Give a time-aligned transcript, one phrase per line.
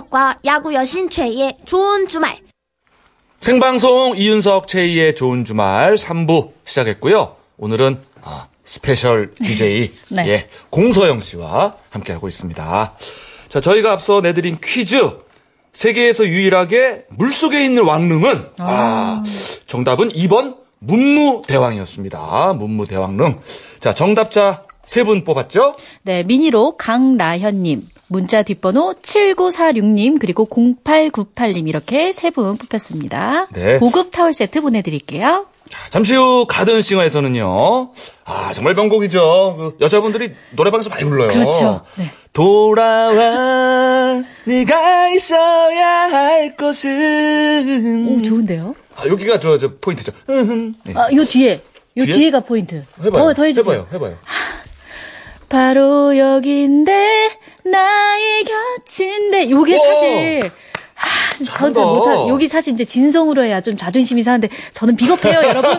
[0.00, 2.38] 이윤석과 야구 여신 최희의 좋은 주말.
[3.40, 7.36] 생방송 이윤석 최희의 좋은 주말 3부 시작했고요.
[7.56, 10.28] 오늘은 아, special DJ 네.
[10.28, 12.94] 예, 공서영 씨와 함께하고 있습니다.
[13.48, 15.00] 자, 저희가 앞서 내드린 퀴즈.
[15.72, 19.22] 세계에서 유일하게 물속에 있는 왕릉은 아,
[19.66, 22.54] 정답은 2번 문무대왕이었습니다.
[22.54, 23.40] 문무대왕릉.
[23.80, 25.74] 자, 정답자 세 분 뽑았죠?
[26.02, 33.46] 네, 미니로 강나현님, 문자 뒷번호 7946님, 그리고 0898님, 이렇게 세 분 뽑혔습니다.
[33.52, 33.78] 네.
[33.78, 35.46] 고급 타월 세트 보내드릴게요.
[35.68, 37.90] 자, 잠시 후 가든 싱어에서는요.
[38.24, 39.54] 아, 정말 명곡이죠.
[39.78, 41.28] 그 여자분들이 노래방에서 많이 불러요.
[41.28, 41.82] 그렇죠.
[41.96, 42.10] 네.
[42.32, 48.76] 돌아와 네가 있어야 할 곳은 오, 좋은데요?
[48.96, 50.12] 아, 여기가 저, 저 포인트죠.
[50.84, 50.92] 네.
[50.94, 51.60] 아, 요 뒤에.
[51.96, 52.30] 요 뒤에?
[52.30, 52.84] 가 포인트.
[53.02, 53.10] 해봐요.
[53.12, 53.74] 더, 더 해주세요.
[53.74, 53.88] 해봐요.
[53.92, 54.18] 해봐요.
[55.48, 57.25] 바로 여긴데,
[57.70, 59.78] 나의 곁인데, 요게 오!
[59.78, 60.40] 사실,
[60.94, 61.82] 하, 저는.
[61.82, 65.70] 못하, 여기 사실 이제 진성으로 해야 좀 자존심이 상한데, 저는 비겁해요, 여러분.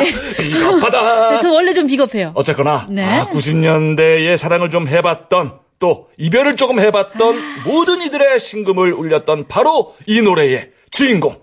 [0.00, 0.42] 네.
[0.42, 1.30] 비겁하다.
[1.30, 2.32] 네, 저 원래 좀 비겁해요.
[2.34, 3.04] 어쨌거나 네.
[3.04, 7.62] 아, 90년대의 사랑을 좀 해봤던 또 이별을 조금 해봤던 아.
[7.66, 11.38] 모든 이들의 심금을 울렸던 바로 이 노래의 주인공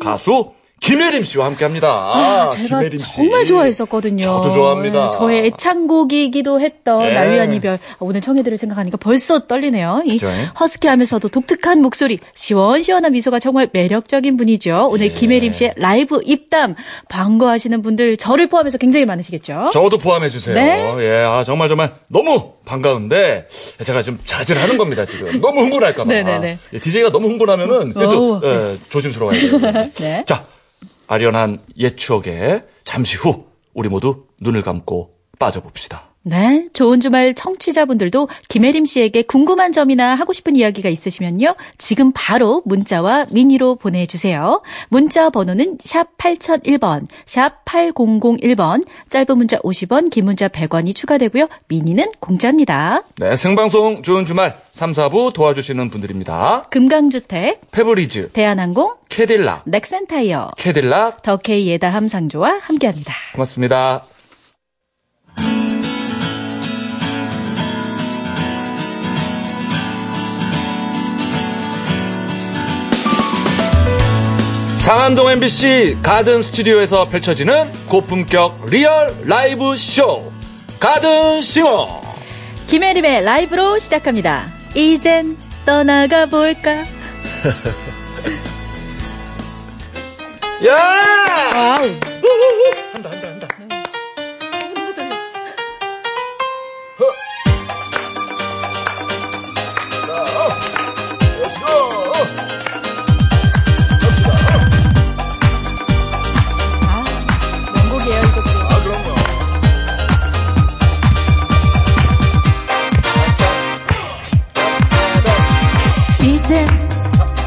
[0.00, 1.88] 가수 김혜림 씨와 함께합니다.
[1.88, 2.20] 음.
[2.20, 2.82] 아, 제가.
[2.98, 4.22] 정말 좋아했었거든요.
[4.22, 5.10] 저도 좋아합니다.
[5.10, 7.12] 네, 저의 애창곡이기도 했던 예.
[7.12, 7.74] 날 위한 이별.
[7.74, 10.02] 아, 오늘 청해들을 생각하니까 벌써 떨리네요.
[10.04, 10.18] 이?
[10.60, 14.88] 허스키하면서도 독특한 목소리, 시원시원한 미소가 정말 매력적인 분이죠.
[14.90, 15.10] 오늘 예.
[15.10, 16.74] 김혜림 씨의 라이브 입담
[17.08, 19.70] 반가워하시는 분들 저를 포함해서 굉장히 많으시겠죠.
[19.72, 20.54] 저도 포함해 주세요.
[20.54, 20.94] 네.
[21.00, 23.48] 예, 아, 정말 정말 너무 반가운데
[23.82, 25.40] 제가 좀 자제를 하는 겁니다 지금.
[25.40, 26.04] 너무 흥분할까봐.
[26.12, 26.58] 네네네.
[26.82, 28.40] DJ가 너무 흥분하면은 그래도 오.
[28.44, 29.58] 예, 조심스러워야 돼요.
[29.96, 30.24] 네.
[30.26, 30.44] 자,
[31.06, 36.05] 아련한 옛 추억에 잠시 후 우리 모두 눈을 감고 빠져봅시다.
[36.28, 41.54] 네, 좋은 주말 청취자분들도 김혜림 씨에게 궁금한 점이나 하고 싶은 이야기가 있으시면요.
[41.78, 44.60] 지금 바로 문자와 미니로 보내주세요.
[44.88, 51.46] 문자 번호는 샵 8001번, 샵 8001번, 짧은 문자 50원, 긴 문자 100원이 추가되고요.
[51.68, 53.02] 미니는 공짜입니다.
[53.20, 56.64] 네, 생방송 좋은 주말 3, 4부 도와주시는 분들입니다.
[56.70, 63.14] 금강주택, 페브리즈, 대한항공, 캐딜락, 넥센타이어, 캐딜락 더케이 예다함 상조와 함께합니다.
[63.32, 64.15] 고맙습니다.
[74.86, 80.30] 장안동 MBC 가든 스튜디오에서 펼쳐지는 고품격 real 라이브 쇼
[80.78, 82.00] 가든 싱어
[82.68, 84.44] 김혜림의 라이브로 시작합니다.
[84.76, 86.84] 이젠 떠나가 볼까?
[90.64, 90.76] 야!
[91.52, 91.82] 와우.
[92.94, 93.45] 한다 한다 한다.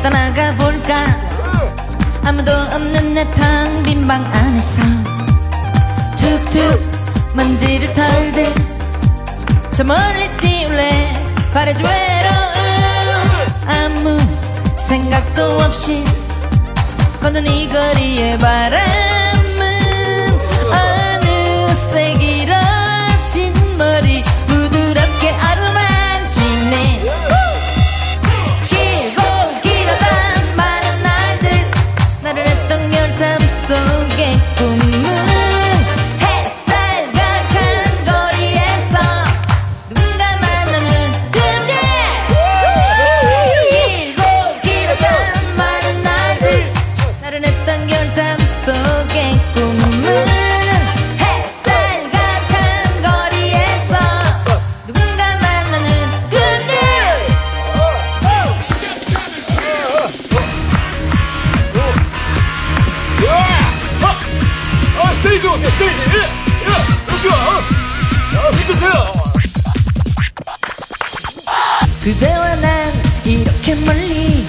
[0.09, 1.05] 떠나가 볼까?
[2.25, 4.81] 아무도 없는 내 텅 빈 방 안에서
[6.17, 6.81] 툭툭
[7.35, 8.55] 먼지를 털듯
[9.73, 11.13] 저 멀리 띄울래?
[11.53, 12.49] 바래지 외로움.
[13.67, 14.17] 아무
[14.79, 16.03] 생각도 없이
[17.21, 18.79] 걷는 이 거리의 바람
[72.09, 72.91] 그대와 난
[73.23, 74.43] 이렇게 멀리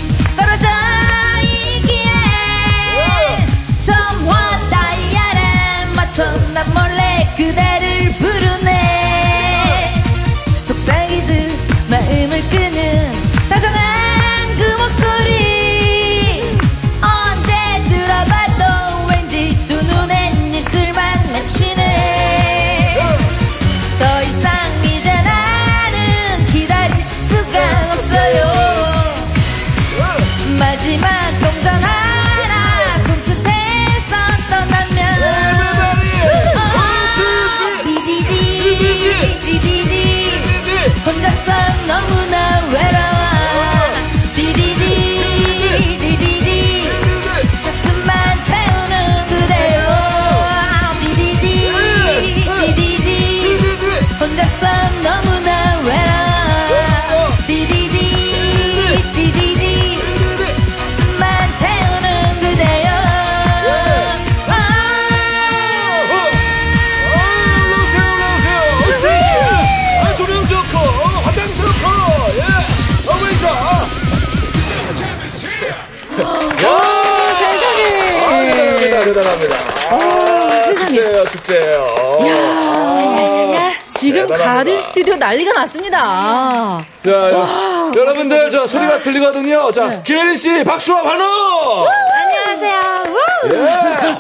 [79.20, 79.56] 대단합니다.
[79.90, 80.93] 아, 세상에.
[80.93, 81.87] 축제예요, 축제예요.
[83.88, 84.55] 지금 대단합니다.
[84.55, 86.82] 가든 스튜디오 난리가 났습니다.
[87.05, 89.70] 자, 여- 여러분들, 저 소리가 들리거든요.
[89.72, 91.87] 자, 김혜린 씨, 박수와 환호!
[91.87, 92.81] 안녕하세요.
[93.52, 93.58] 예!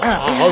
[0.06, 0.50] 아우,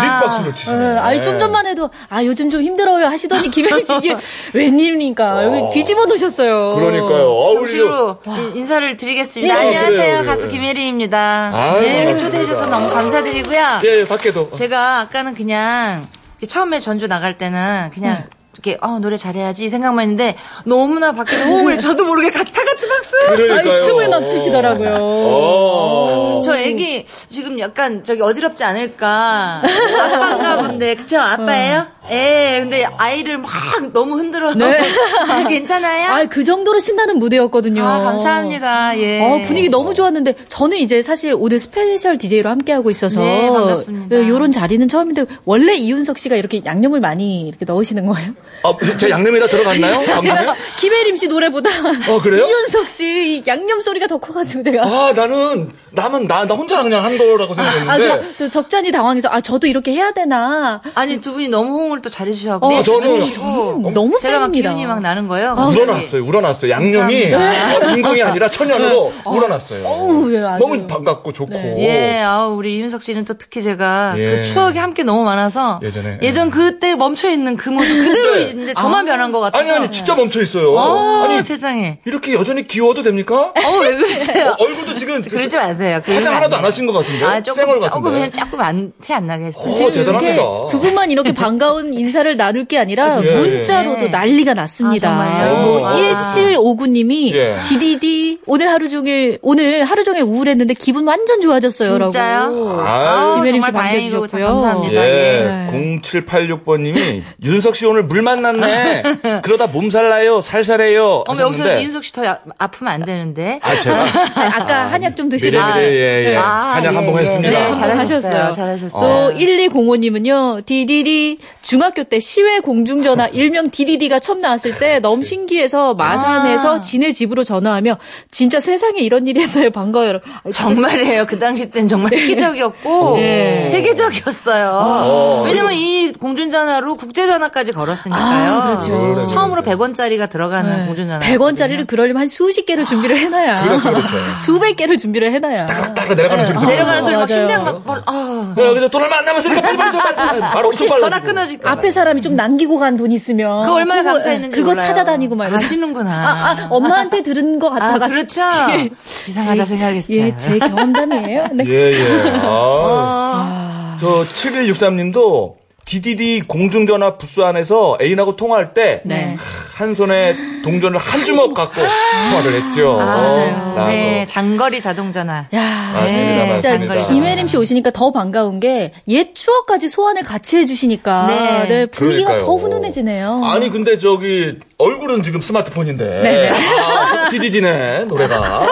[0.00, 0.98] 기립박수를 치시네.
[0.98, 4.16] 아니 좀 전만 해도 아 요즘 좀 힘들어요 하시더니 김혜림 씨 이게
[4.54, 5.44] 웬일입니까?
[5.44, 6.74] 여기 뒤집어 놓으셨어요.
[6.74, 7.28] 그러니까요.
[7.30, 9.54] 어우, 정식으로 인- 인사를 드리겠습니다.
[9.54, 9.60] 네.
[9.60, 9.96] 안녕하세요.
[9.96, 10.26] 그래요, 그래요.
[10.26, 11.50] 가수 김혜리입니다.
[11.54, 12.24] 아유, 네, 이렇게 반갑습니다.
[12.26, 13.80] 초대해 주셔서 너무 감사드리고요.
[13.84, 14.50] 예, 예, 밖에도.
[14.52, 16.06] 제가 아까는 그냥
[16.46, 18.24] 처음에 전주 나갈 때는 그냥
[18.54, 22.64] 이렇게 어, 노래 잘해야지 이 생각만 했는데 너무나 밖에서 호응을 해서 저도 모르게 같이 다
[22.64, 23.16] 같이 박수.
[23.28, 23.58] 그러니까요.
[23.72, 24.96] 아니 춤을 막 추시더라고요.
[25.00, 26.40] 어.
[26.42, 29.62] 저 애기 지금 약간 저기 어지럽지 않을까
[30.00, 31.86] 아빠인가 본데 그쵸 아빠예요?
[32.10, 33.50] 예 근데 아이를 막
[33.92, 34.80] 너무 흔들어 네.
[35.48, 36.10] 괜찮아요?
[36.10, 37.82] 아, 그 정도로 신나는 무대였거든요.
[37.84, 42.90] 아, 감사합니다 예 어, 분위기 너무 좋았는데 저는 이제 사실 오늘 special DJ로 함께 하고
[42.90, 44.16] 있어서 네, 반갑습니다.
[44.16, 48.32] 이런 자리는 처음인데 원래 이윤석 씨가 이렇게 양념을 많이 이렇게 넣으시는 거예요?
[48.62, 50.04] 아, 제 양념에다 들어갔나요?
[50.22, 51.70] 제가 김혜림 씨 노래보다
[52.08, 52.44] 어, 그래요?
[52.46, 57.02] 이윤석 씨이 양념 소리가 더 커 가지고 제가 아, 나는, 남은, 나, 나 혼자 그냥
[57.04, 57.98] 한 거라고 아, 생각했는데.
[57.98, 62.08] 그냥 저 적잖이 당황해서 아 저도 이렇게 해야 되나 아니 두 분이 너무 호응을 또
[62.08, 64.50] 잘해주셔서 어, 해주시고 너무 제가 막.
[64.50, 66.70] 기운이 막 나는 거예요 우러났어요, 우러났어요.
[66.70, 67.86] 양념이 감사합니다.
[67.86, 69.86] 어, 인공이 아니라 천연으로 우러났어요.
[69.86, 70.60] 어우, 예, 아주.
[70.60, 71.54] 너무 반갑고 좋고.
[71.78, 74.36] 예, 아 우리 이윤석 씨는 또 특히 제가 예.
[74.36, 78.42] 그 추억이 함께 너무 많아서 예전에, 예 전 그때 멈춰 있는 그 모습 그대로 네.
[78.62, 79.60] 이제 저만 변한 것 같아요.
[79.60, 80.72] 아니, 아니, 진짜 멈춰 있어요.
[80.74, 81.98] 어, 아니, 세상에.
[82.04, 83.52] 이렇게 여전히 귀여워도 됩니까?
[83.54, 84.50] 어, 왜 그러세요?
[84.58, 86.00] 어, 얼굴도 지금 그러지 마세요.
[86.06, 86.64] 화장 안 하나도 안.
[86.64, 87.24] 하신 것 같은데.
[87.24, 88.10] 아, 조금, 조금, 같은데.
[88.10, 89.64] 그냥 조금 안, 티 안 나게 했어요.
[89.86, 90.32] 어, 대단하시다.
[90.34, 94.08] 이렇게 두 분만 이렇게 반가운 인사를 나눌 게 아니라 예, 문자로도 예.
[94.08, 95.10] 난리가 났습니다.
[95.10, 95.52] 아?
[95.62, 95.96] 뭐 아.
[95.96, 97.56] 1759님이 예.
[97.66, 102.10] 디디디 오늘 하루 종일 오늘 하루 종일 우울했는데 기분 완전 좋아졌어요라고.
[102.10, 102.80] 진짜요?
[102.86, 104.46] 아유, 김혜림 씨 반겨주셨고요.
[104.46, 105.00] 감사합니다.
[105.00, 106.00] 예, 예.
[106.02, 109.02] 0786번님이 윤석 씨 오늘 물 만났네.
[109.42, 111.24] 그러다 몸살 나요, 살살해요.
[111.26, 111.78] 어머, 여기서.
[111.80, 112.22] 이윤석 씨 더
[112.58, 113.60] 아프면 안 되는데.
[113.62, 115.74] 아, 제가 아니, 아까 한약 좀 드시라.
[115.76, 116.36] 미리 예, 예.
[116.36, 117.20] 아, 한약 예, 한번 예.
[117.22, 117.50] 했습니다.
[117.50, 118.34] 네, 잘하셨어요.
[118.34, 118.50] 하셨어요.
[118.52, 119.32] 잘하셨어요.
[119.32, 121.38] 또 1205님은요, 디디디,
[121.70, 126.80] 중학교 때 시외 공중전화 일명 디디디가 처음 나왔을 때 너무 신기해서 마산에서 아.
[126.80, 127.96] 지네 집으로 전화하며
[128.28, 129.70] 진짜 세상에 이런 일이 있어요.
[129.70, 130.18] 반가워요.
[130.42, 131.26] 아니, 정말이에요.
[131.28, 133.68] 그 당시 땐 정말 획기적이었고 네.
[133.68, 135.44] 세계적이었어요.
[135.46, 138.52] 왜냐면 이 공중전화로 국제전화까지 걸었으니까요.
[138.52, 139.26] 아, 그렇죠.
[139.28, 141.24] 처음으로 100원짜리가 들어가는 공중전화.
[141.24, 143.62] 100원짜리를 그러려면 한 수십 개를 준비를 해놔야.
[143.62, 144.08] 그렇죠, 그렇죠.
[144.44, 145.66] 수백 개를 준비를 해놔야.
[145.66, 146.66] 딱 내려가는 소리.
[146.66, 147.28] 내려가는 소리 막.
[147.28, 148.54] 심장 막 벌, 아.
[148.58, 150.40] 야, 그래서 돈 얼마 안 남았으니까 빨리 빨리 빨리.
[150.40, 151.62] 바로 혹시 전화 빨라지 고.
[151.62, 151.70] 끊어질까?
[151.70, 153.64] 앞에 사람이 좀 남기고 간 돈 있으면.
[153.66, 154.86] 그 얼마나 그거, 감사했는지 그거 몰라요.
[154.88, 155.56] 찾아다니고 말이야.
[155.56, 156.10] 아시는구나.
[156.10, 158.40] 아, 아, 엄마한테 들은 것 아, 같아가 그렇죠.
[159.28, 160.16] 이상하다 생각했어요.
[160.18, 161.48] 예, 제 경험담이에요.
[161.52, 161.64] 네.
[161.68, 162.30] 예, 예.
[162.42, 163.96] 아.
[163.96, 169.36] 어, 저 7163님도 DDD 공중전화 부스 안에서 애인하고 통화할 때 네.
[169.74, 173.00] 한 손에 동전을 한 주먹 갖고 통화를 했죠.
[173.00, 173.74] 아, 맞아요.
[173.76, 173.88] 라고.
[173.90, 175.46] 네, 장거리 자동전화.
[175.52, 176.78] 야, 맞습니다, 네, 맞습니다.
[176.94, 181.68] 장거리 김혜림 씨 오시니까 더 반가운 게 옛 추억까지 소환을 같이 해주시니까 네.
[181.68, 182.46] 네, 분위기가 그러니까요.
[182.46, 183.40] 더 훈훈해지네요.
[183.44, 186.48] 아니 근데 저기 얼굴은 지금 스마트폰인데 네네.
[186.50, 188.66] 아, DDD네 노래가 아,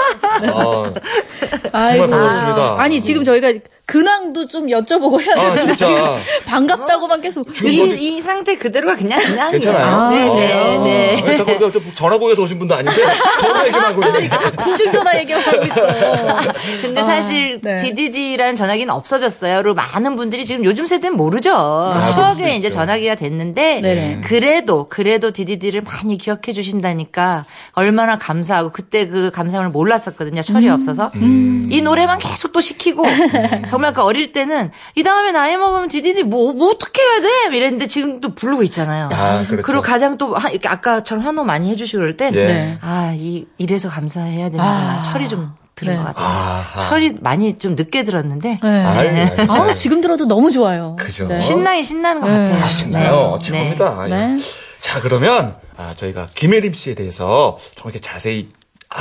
[1.73, 2.07] 아이고.
[2.07, 2.77] 정말 반갑습니다.
[2.79, 3.53] 아니 지금 저희가
[3.89, 5.87] 근황도 좀 여쭤보고 해야 아, 되는데 진짜.
[5.87, 7.97] 지금 반갑다고만 계속 이?
[7.99, 9.19] 이 상태 그대로가 그냥.
[9.51, 9.87] 괜찮아요?
[9.87, 10.83] 아, 네, 네, 아,
[11.25, 11.37] 네.
[11.39, 12.93] 자꾸 우리가 좀 전화국에서 오신 분도 아닌데
[13.41, 14.29] 전화 얘기만 하고 있네.
[14.63, 15.87] 공중 전화 얘기하고 있어.
[16.83, 17.79] 근데 사실 네.
[17.79, 19.63] DDD라는 전화기는 없어졌어요.
[19.63, 21.49] 그리고 많은 분들이 지금 요즘 세대는 모르죠.
[22.13, 22.77] 추억에 이제 있죠.
[22.77, 24.21] 전화기가 됐는데 네네.
[24.23, 30.43] 그래도 그래도 DDD를 많이 기억해 주신다니까 얼마나 감사하고 그때 그 감사함을 몰랐었거든요.
[30.43, 33.03] 철이 없어서 이 노래만 계속 또 시키고
[33.79, 37.57] 정말 그 어릴 때는 이 다음에 나이 먹으면 DDD 뭐, 뭐 어떻게 해야 돼?
[37.57, 39.09] 이랬는데 지금 또 부르고 있잖아요.
[39.13, 39.57] 아, 그렇죠.
[39.73, 42.47] 리고 가장 또 하- 이렇게 아까처럼 환호 많이 해주시고 그럴 땐 예.
[42.47, 42.79] 네.
[42.81, 44.99] 아, 이, 이래서 감사해야 되는구나.
[44.99, 45.03] 아.
[45.03, 45.99] 철이 좀 들은 네.
[46.01, 46.27] 것 같아요.
[46.27, 46.79] 아하.
[46.81, 48.59] 철이 많이 좀 늦게 들었는데.
[48.61, 48.85] 네.
[48.85, 49.73] 아이, 아이, 아.
[49.75, 50.97] 지금 들어도 너무 좋아요.
[50.99, 51.29] 그죠.
[51.29, 51.41] 네.
[51.41, 52.65] 신나긴 신나는 것 같아요.
[52.65, 53.39] 아, 신나요.
[53.41, 53.45] 네.
[53.47, 54.07] 최고입니다.
[54.09, 54.35] 네.
[54.37, 54.43] 예.
[54.81, 58.49] 자, 그러면 아, 저희가 김혜림 씨에 대해서 좀 이렇게 자세히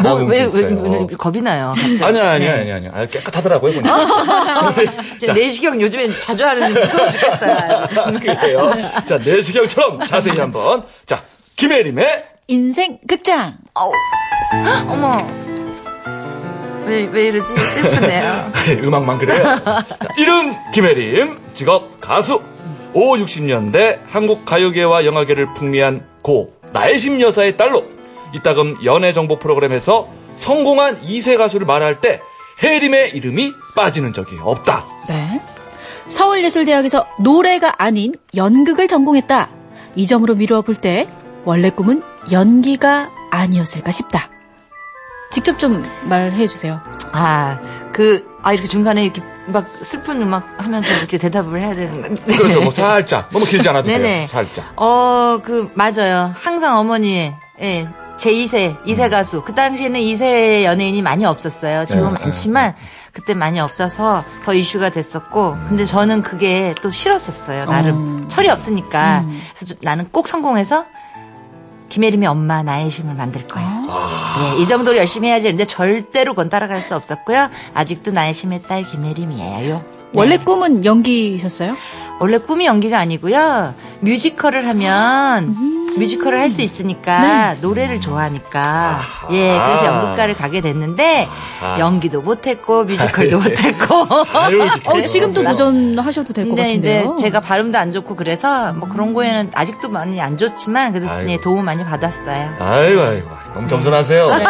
[0.01, 1.05] 뭐, 알아보는 왜, 게 왜.
[1.09, 1.73] 왜 겁이 나요?
[1.77, 2.59] 아니야, 아니야, 네.
[2.61, 2.91] 아니야, 아니야.
[2.93, 4.75] 아, 깨끗하더라고요, 보니까.
[5.17, 7.83] 제 내시경 요즘엔 자주 하는데 무서워 죽겠어요.
[8.19, 8.73] 그래요.
[9.05, 10.83] 자, 내시경처럼 자세히 한번.
[11.05, 11.21] 자,
[11.55, 13.55] 김혜림의 인생 극장.
[13.73, 13.91] 어우.
[14.89, 15.25] 어머.
[16.85, 17.53] 왜, 왜 이러지?
[17.53, 18.51] 슬프네요.
[18.83, 19.43] 음악만 그래요.
[19.63, 19.85] 자,
[20.17, 22.41] 이름 김혜림, 직업 가수.
[22.93, 27.85] 5, 60년대 한국 가요계와 영화계를 풍미한 고 나혜심 여사의 딸로
[28.33, 30.07] 이따금 연애 정보 프로그램에서
[30.37, 32.21] 성공한 2세 가수를 말할 때
[32.61, 34.85] 혜림의 이름이 빠지는 적이 없다.
[35.07, 35.41] 네.
[36.07, 39.49] 서울예술대학에서 노래가 아닌 연극을 전공했다.
[39.95, 41.07] 이 점으로 미루어 볼 때
[41.43, 44.29] 원래 꿈은 연기가 아니었을까 싶다.
[45.31, 46.79] 직접 좀 말해 주세요.
[47.11, 47.59] 아,
[47.93, 52.23] 그, 아, 이렇게 중간에 이렇게 막 슬픈 음악 하면서 이렇게 대답을 해야 되는 건데.
[52.37, 52.61] 그렇죠.
[52.61, 53.97] 뭐 살짝 너무 길지 않아도 돼요.
[53.97, 54.27] 네네.
[54.27, 54.65] 살짝.
[54.77, 56.31] 어, 그, 맞아요.
[56.39, 59.41] 항상 어머니의, 예, 제 2세, 2세 가수.
[59.43, 61.85] 그 당시에는 2세 연예인이 많이 없었어요.
[61.85, 62.75] 지금은 네, 많지만,
[63.13, 67.65] 그때 많이 없어서 더 이슈가 됐었고, 근데 저는 그게 또 싫었었어요.
[67.65, 68.27] 나름.
[68.27, 69.25] 철이 없으니까.
[69.55, 70.85] 그래서 저- 나는 꼭 성공해서,
[71.89, 73.81] 김혜림의 엄마 나의 힘을 만들 거야.
[74.57, 75.47] 예, 이 정도로 열심히 해야지.
[75.47, 77.49] 근데 절대로 그건 따라갈 수 없었고요.
[77.73, 79.83] 아직도 나의 힘의 딸 김혜림이에요.
[80.13, 81.75] 원래 꿈은 연기셨어요?
[82.19, 83.73] 원래 꿈이 연기가 아니고요.
[84.01, 85.55] 뮤지컬을 하면
[85.97, 91.27] 뮤지컬을 할 수 있으니까 노래를 좋아하니까 예 그래서 연극가를 가게 됐는데
[91.79, 95.43] 연기도 못했고 뮤지컬도 못했고 아유, 이렇게 어, 지금도.
[95.43, 97.15] 도전하셔도 될것 근데 이제 같은데요.
[97.19, 101.31] 제가 발음도 안 좋고 그래서 뭐 그런 거에는 아직도 많이 안 좋지만 그래도 아이고.
[101.31, 102.55] 예, 도움 많이 받았어요.
[102.59, 103.29] 아이고, 아이고.
[103.55, 104.29] 너무 겸손하세요.
[104.37, 104.43] 네.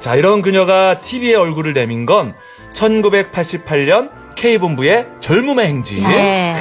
[0.00, 2.34] 자, 이런 그녀가 TV에 얼굴을 내민 건
[2.74, 6.02] 1988년 K본부의 젊음의 행진.
[6.08, 6.54] 네.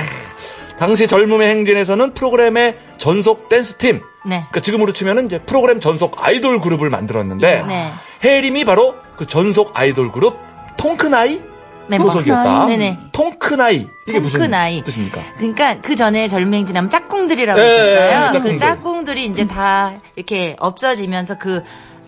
[0.79, 4.01] 당시 젊음의 행진에서는 프로그램의 전속 댄스팀.
[4.25, 4.37] 네.
[4.49, 7.91] 그러니까 지금으로 치면은 이제 프로그램 전속 아이돌 그룹을 만들었는데 네.
[8.23, 10.39] 혜림이 바로 그 전속 아이돌 그룹
[10.77, 11.41] 통크나이.
[11.87, 12.65] 소속이었다.
[12.65, 12.97] 네네.
[13.11, 14.83] 통크나이 이게 무슨 통크나이.
[14.83, 15.21] 뜻입니까?
[15.37, 17.95] 그러니까 그 전에 젊은행진하면 짝꿍들이라고 예, 있었어요.
[17.95, 18.57] 예, 예, 그 짝꿍들.
[18.57, 21.61] 짝꿍들이 이제 다 이렇게 없어지면서 그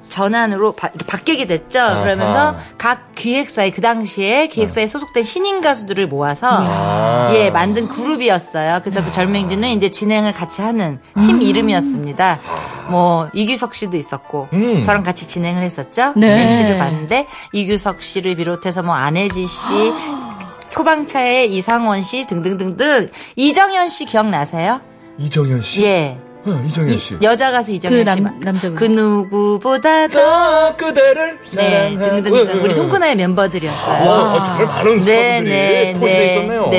[0.09, 1.79] 전환으로 바, 이렇게 바뀌게 됐죠.
[1.79, 2.01] 아하.
[2.01, 7.29] 그러면서 각 기획사에 그 당시에 기획사에 소속된 신인 가수들을 모아서 아.
[7.31, 8.81] 예 만든 그룹이었어요.
[8.83, 12.39] 그래서 그 젊은행진은 이제 진행을 같이 하는 팀 이름이었습니다.
[12.89, 14.81] 뭐 이규석 씨도 있었고 음.
[14.81, 16.13] 저랑 같이 진행을 했었죠.
[16.15, 16.43] 네.
[16.43, 19.93] MC를 봤는데 이규석 씨를 비롯해서 뭐 안혜지 씨
[20.69, 24.81] 소방차의 이상원 씨 등등등등 이정현 씨 기억나세요?
[25.17, 25.83] 이정현 씨.
[25.83, 26.17] 예.
[26.47, 27.17] 응, 이정현 이- 씨.
[27.21, 28.23] 여자 가수 이정현 그 남- 씨.
[28.45, 28.75] 남자분.
[28.75, 31.89] 그 누구보다도 저 그대를 네.
[31.97, 32.73] 등등등 우리.
[32.75, 34.09] 통크나의 멤버들이었어요.
[34.09, 36.67] 어, 정말 많은 네, 수상들이 네, 포진해 네, 있었네요.
[36.69, 36.77] 네,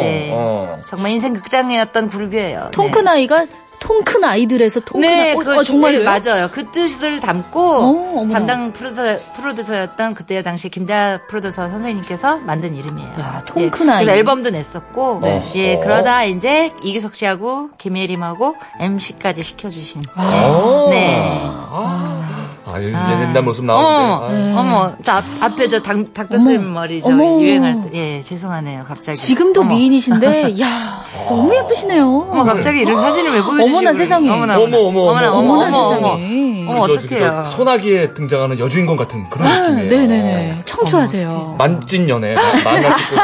[0.00, 0.30] 네.
[0.32, 0.80] 어.
[0.86, 2.60] 정말 인생 극장이었던 그룹이에요.
[2.64, 2.70] 네.
[2.72, 3.46] 통크나이가
[3.80, 5.10] 통큰 아이들에서 통크나이.
[5.10, 6.04] 네, 어, 그 어, 정말요?
[6.04, 6.48] 맞아요.
[6.52, 8.34] 그 뜻을 담고 어, 어머나.
[8.38, 13.10] 담당 프로듀서, 프로듀서 였던 그때 당시 김대하 프로듀서 선생님께서 만든 이름이에요.
[13.18, 14.02] 야, 통크나이.
[14.02, 15.42] 예, 그래서 앨범도 냈었고, 네.
[15.56, 15.82] 예, 어허.
[15.82, 20.04] 그러다 이제 이기석 씨하고 김예림하고 MC까지 시켜주신.
[20.14, 20.86] 아.
[20.90, 21.40] 네.
[21.42, 22.88] 아, 이제
[23.22, 24.52] 옛날 모습 나오는데.
[24.54, 27.40] 어머, 어머, 저 앞, 앞에 저 닭, 닭뼈슬 머리 저 어머.
[27.40, 29.16] 유행할 때, 예, 죄송하네요, 갑자기.
[29.18, 29.74] 지금도 어머.
[29.74, 32.28] 미인이신데, 야 너무 예쁘시네요.
[32.30, 33.64] 어머, 갑자기 이런 사진을 왜 보여주시고.
[33.76, 34.28] 어머나 세상에.
[34.30, 36.12] 어머나, 어머, 어머, 어머나, 어머, 어머, 어머나 어머, 세상에.
[36.12, 36.70] 어머.
[36.70, 37.42] 어머, 그 어떡해요.
[37.46, 39.90] 저 소나기에 등장하는 여주인공 같은 그런 아, 느낌이에요.
[39.90, 40.62] 네네네.
[40.66, 41.56] 청초하세요.
[41.58, 42.34] 만찢 연애.
[42.64, 43.16] 만나 찍고.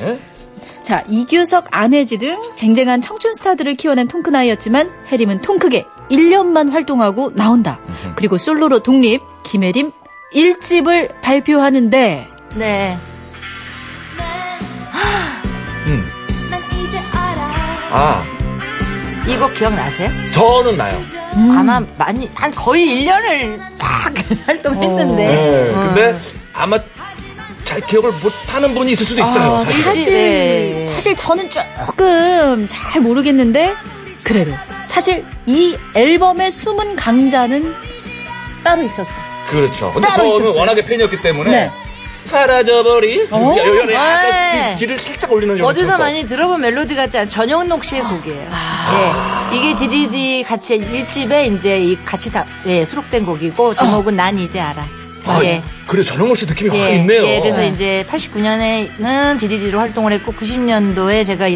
[0.00, 0.18] 네.
[0.82, 7.80] 자, 이규석, 안혜지 등 쟁쟁한 청춘 스타들을 키워낸 통크나이였지만 해림은 통크게 1년만 활동하고 나온다.
[8.16, 9.90] 그리고 솔로로 독립, 김혜림
[10.34, 12.98] 1집을 발표하는데 네.
[15.86, 16.08] 음.
[17.94, 18.24] 아,
[19.26, 20.10] 이 곡 기억나세요?
[20.32, 21.02] 저는 나요.
[21.34, 24.12] 아마 많이, 한 거의 1년을 막
[24.46, 25.26] 활동했는데.
[25.26, 25.70] 네.
[25.74, 25.80] 어.
[25.80, 26.18] 근데
[26.52, 26.78] 아마
[27.64, 29.54] 잘 기억을 못하는 분이 있을 수도 있어요.
[29.54, 29.82] 아, 사실.
[29.84, 30.86] 사실 네.
[30.94, 33.74] 사실 저는 조금 잘 모르겠는데
[34.24, 34.52] 그래도
[34.84, 37.74] 사실 이 앨범의 숨은 강자는
[38.64, 39.10] 따로 있었어.
[39.50, 39.92] 그렇죠.
[39.92, 40.60] 근데 따로 저는 있었어요.
[40.60, 41.70] 워낙에 팬이었기 때문에 네.
[42.24, 43.54] 사라져버리 어?
[43.58, 43.94] 여- 여- 네.
[43.94, 48.50] 약간 뒤- 뒤를 살짝 올리는 요 어디서 많이 들어본 멜로디 같지 않은 전영록 씨의 곡이에요.
[48.50, 49.56] 예.
[49.56, 54.84] 이게 DDD 같이 1집에 이제 이 같이 다, 예, 수록된 곡이고, 제목은 난 이제 알아.
[55.26, 55.62] 아, 예.
[55.86, 57.22] 그래 전영록 씨 느낌이 확 예, 있네요.
[57.24, 61.48] 예, 그래서 이제 89년에는 DDD로 활동을 했고 90년도에 제가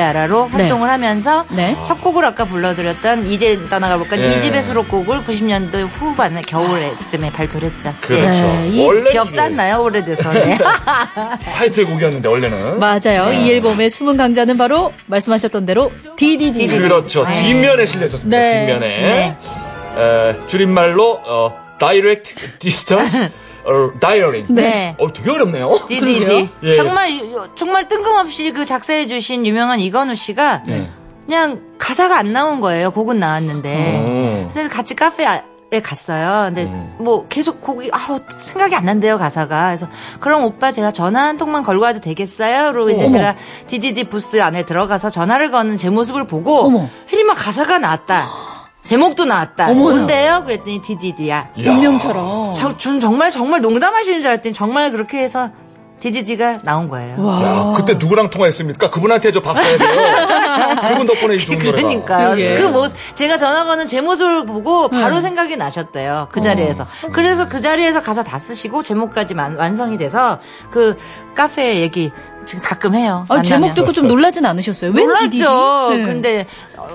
[0.00, 0.56] 아라로 네.
[0.56, 1.76] 활동을 하면서 네.
[1.84, 4.28] 첫 곡을 아까 불러드렸던 이제 떠나가 볼까 예.
[4.28, 7.92] 이 집의 수록곡을 90년도 후반에 겨울에쯤에 발표를 했죠.
[8.00, 8.42] 그렇죠.
[8.42, 10.30] 네, 이 원래 기억도 안 나요 오래돼서.
[10.32, 10.58] 네.
[11.52, 13.30] 타이틀곡이었는데 원래는 맞아요.
[13.30, 13.40] 네.
[13.40, 16.66] 이 앨범의 숨은 강자는 바로 말씀하셨던 대로 DDD.
[16.66, 17.24] 그렇죠.
[17.24, 17.42] 네.
[17.42, 18.36] 뒷면에 실려 있었습니다.
[18.38, 18.66] 네.
[18.66, 19.36] 뒷면에 네.
[19.96, 23.30] 에, 줄임말로 어, Direct Distance
[23.64, 24.52] 어, Dialing.
[24.52, 24.94] 네.
[24.98, 25.80] 어, 되게 어렵네요.
[25.88, 26.48] DDD.
[26.62, 26.74] 예.
[26.76, 27.10] 정말
[27.56, 30.88] 정말 뜬금없이 그 작사해주신 유명한 이건우 씨가 네.
[31.26, 32.92] 그냥 가사가 안 나온 거예요.
[32.92, 34.04] 곡은 나왔는데.
[34.08, 34.48] 어.
[34.52, 35.42] 그래서 같이 카페에
[35.82, 36.44] 갔어요.
[36.46, 36.94] 근데 음.
[37.00, 37.98] 뭐 계속 곡이 아
[38.38, 39.66] 생각이 안 난대요 가사가.
[39.66, 39.88] 그래서
[40.20, 42.70] 그럼 오빠 제가 전화 한 통만 걸고 와도 되겠어요?
[42.72, 43.18] 그리고 이제 어머.
[43.18, 43.34] 제가
[43.66, 46.88] DDD 부스 안에 들어가서 전화를 거는 제 모습을 보고 어머.
[47.12, 48.28] 혜림아 가사가 나왔다.
[48.86, 49.66] 제목도 나왔다.
[49.70, 49.80] 어머나.
[49.80, 50.42] 뭔데요?
[50.44, 51.48] 그랬더니 DDD야.
[51.58, 52.52] 운명처럼.
[52.54, 55.50] 저, 전 정말 정말 농담하시는 줄 알았더니 정말 그렇게 해서
[55.98, 57.16] DDD가 나온 거예요.
[57.42, 58.90] 야, 그때 누구랑 통화했습니까?
[58.90, 60.86] 그분한테 저밥 써야 돼요.
[60.88, 61.76] 그분 덕분에 이 좋은 노래가.
[61.78, 62.34] 그러니까요.
[62.36, 62.54] 그러게.
[62.54, 66.28] 그 모습, 제가 전화 거는 제 모습을 보고 바로 생각이 나셨대요.
[66.30, 66.86] 그 자리에서.
[67.12, 70.38] 그래서 그 자리에서 가사 다 쓰시고 제목까지 만- 완성이 돼서
[70.70, 70.96] 그
[71.34, 72.12] 카페 얘기
[72.46, 73.26] 지금 가끔 해요.
[73.28, 74.92] 아, 제목 듣고 좀 놀라진 않으셨어요?
[74.94, 75.90] 왜 놀랐죠.
[75.90, 76.02] 네.
[76.02, 76.46] 근데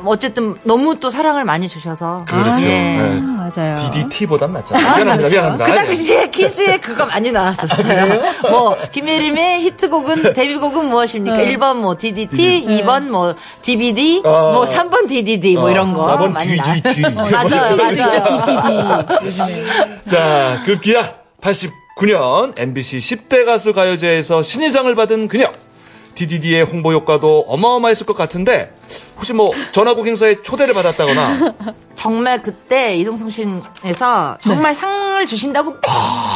[0.06, 2.26] 어쨌든 너무 또 사랑을 많이 주셔서.
[2.28, 2.50] 그렇죠.
[2.50, 2.66] 아, 예.
[2.68, 3.22] 네.
[3.22, 3.76] 맞아요.
[3.92, 4.76] DDT보단 낫죠.
[4.76, 5.66] 아, 미안합니다, 그 미안합니다.
[5.66, 5.86] 그 아, 네.
[5.86, 8.22] 당시에 키즈에 그거 많이 나왔었어요.
[8.46, 10.34] 아, 뭐, 김예림의 히트곡은, 네.
[10.34, 11.38] 데뷔곡은 무엇입니까?
[11.38, 11.56] 네.
[11.56, 12.84] 1번 뭐 DDT, 네.
[12.84, 14.54] 2번 뭐 DVD, 어.
[14.54, 16.18] 뭐 3번 DDD 뭐 이런 어, 거.
[16.18, 17.06] 4번 많이 DDT.
[17.06, 19.06] 어, 맞아요, 맞아요.
[19.20, 20.10] DDD.
[20.10, 21.81] 자, 그 기야 80.
[22.02, 25.52] 2009년 MBC 10대 가수 가요제에서 신인상을 받은 그녀.
[26.16, 28.74] DDD의 홍보 효과도 어마어마했을 것 같은데
[29.16, 31.54] 혹시 뭐 전화국 행사에 초대를 받았다거나
[31.96, 35.76] 정말 그때 이동통신에서 정말 상을 주신다고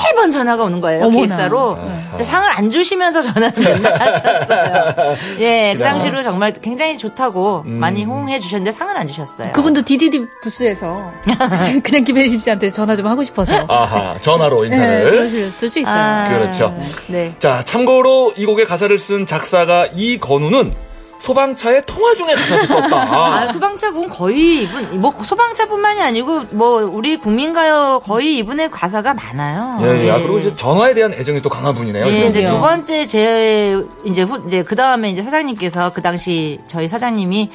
[0.06, 1.06] 매번 전화가 오는 거예요.
[1.06, 1.26] 어머나.
[1.26, 1.78] 기획사로.
[2.12, 5.18] 근데 상을 안 주시면서 전화를 맨날 하셨어요.
[5.40, 9.52] 예, 그 당시로 정말 굉장히 좋다고 많이 호응해 주셨는데 상은 안 주셨어요.
[9.54, 11.12] 그분도 DDD 부스에서
[11.84, 13.66] 그냥 김혜림 씨한테 전화 좀 하고 싶어서.
[13.68, 15.96] 아하 전화로 네, 인사를 그러실 수 있어요.
[15.96, 16.78] 아, 그렇죠.
[17.08, 17.34] 네.
[17.40, 20.74] 자 참고로 이 곡의 가사를 쓴 작사가 이건우는
[21.20, 23.48] 소방차의 통화 중에 가사를 아, 썼다.
[23.54, 29.80] 소방차군 거의 이분, 뭐, 소방차뿐만이 아니고, 뭐, 우리 국민가요 거의 이분의 가사가 많아요.
[29.82, 30.12] 예, 예.
[30.12, 32.06] 아, 그리고 이제 전화에 대한 애정이 또 강한 분이네요.
[32.06, 32.44] 예, 이제.
[32.44, 37.50] 두 번째 제 이제 후 이제 그 다음에 이제 사장님께서 그 당시 저희 사장님이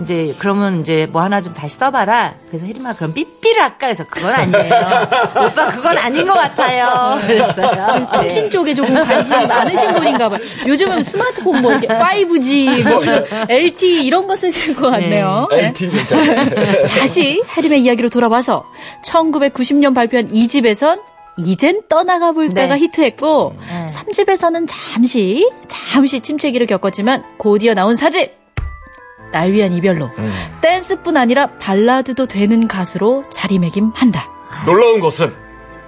[0.00, 2.34] 이제 그러면 이제 뭐 하나 좀 다시 써봐라.
[2.48, 4.74] 그래서 혜림아 그럼 삐삐를 할까 해서 그건 아니에요.
[5.46, 7.18] 오빠 그건 아닌 것 같아요.
[7.20, 8.08] 그랬어요.
[8.12, 8.50] 통신 네.
[8.50, 10.40] 쪽에 조금 관심 많으신 분인가 봐요.
[10.66, 15.48] 요즘은 스마트폰 뭐 이렇게 5G, 뭐 이런 LTE 이런 거 쓰실 것 같네요.
[15.50, 15.66] 네.
[15.66, 16.50] LT 괜찮아요.
[16.98, 18.64] 다시 해림의 이야기로 돌아와서
[19.04, 21.00] 1990년 발표한 2집에선
[21.38, 22.80] 이젠 떠나가 볼까가 네.
[22.80, 23.86] 히트했고 네.
[23.86, 28.30] 3집에서는 잠시 잠시 침체기를 겪었지만 곧이어 나온 4집
[29.36, 30.32] 날 위한 이별로 음.
[30.62, 34.26] 댄스뿐 아니라 발라드도 되는 가수로 자리매김한다.
[34.64, 35.30] 놀라운 것은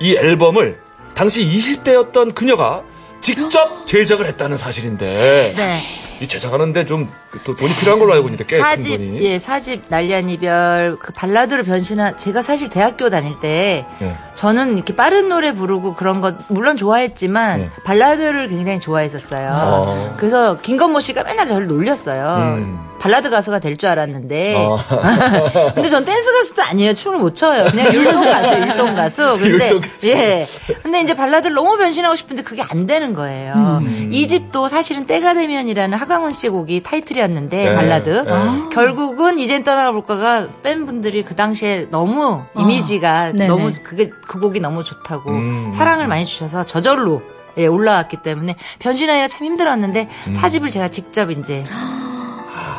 [0.00, 0.78] 이 앨범을
[1.14, 2.82] 당시 20대였던 그녀가
[3.22, 5.82] 직접 제작을 했다는 사실인데 네.
[6.20, 7.10] 이 제작하는데 좀
[7.44, 9.20] 또 돈이 필요한 걸로 알고 있는데 꽤큰 사집 돈이.
[9.22, 14.16] 예 사집 난리한 이별 그 발라드로 변신한 제가 사실 대학교 다닐 때 예.
[14.34, 17.70] 저는 이렇게 빠른 노래 부르고 그런 것 물론 좋아했지만 예.
[17.84, 19.50] 발라드를 굉장히 좋아했었어요.
[19.52, 20.14] 어.
[20.18, 22.36] 그래서 김건모 씨가 맨날 저를 놀렸어요.
[22.56, 22.84] 음.
[22.98, 24.56] 발라드 가수가 될 줄 알았는데.
[24.56, 24.76] 어.
[25.74, 26.94] 근데 전 댄스 가수도 아니에요.
[26.94, 27.66] 춤을 못 춰요.
[27.70, 29.36] 그냥 율동 가수, 율동 가수.
[29.38, 30.08] 근데 율동 가수.
[30.08, 30.46] 예.
[30.82, 33.52] 근데 이제 발라드를 너무 변신하고 싶은데 그게 안 되는 거예요.
[33.82, 34.08] 음.
[34.12, 37.74] 이 집도 사실은 때가 되면이라는 하강훈 씨의 곡이 타이틀이 었는데 네.
[37.74, 38.08] 발라드.
[38.08, 38.68] 네.
[38.70, 43.46] 결국은 이젠 떠나볼까가 팬분들이 그 당시에 너무 이미지가 네네.
[43.46, 45.70] 너무 그게 그 곡이 너무 좋다고 음.
[45.72, 47.22] 사랑을 많이 주셔서 저절로
[47.56, 50.32] 예, 올라왔기 때문에 변신하기가 참 힘들었는데 음.
[50.32, 51.64] 사집을 제가 직접 이제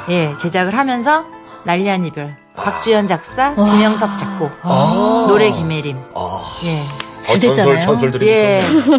[0.10, 1.26] 예 제작을 하면서
[1.66, 5.26] 난리한 이별 박주연 작사 김영석 작곡 아.
[5.28, 6.60] 노래 김혜림 아.
[6.64, 7.09] 예.
[7.30, 7.76] 잘 어, 됐잖아요.
[7.76, 8.64] 전설, 전설들이 예.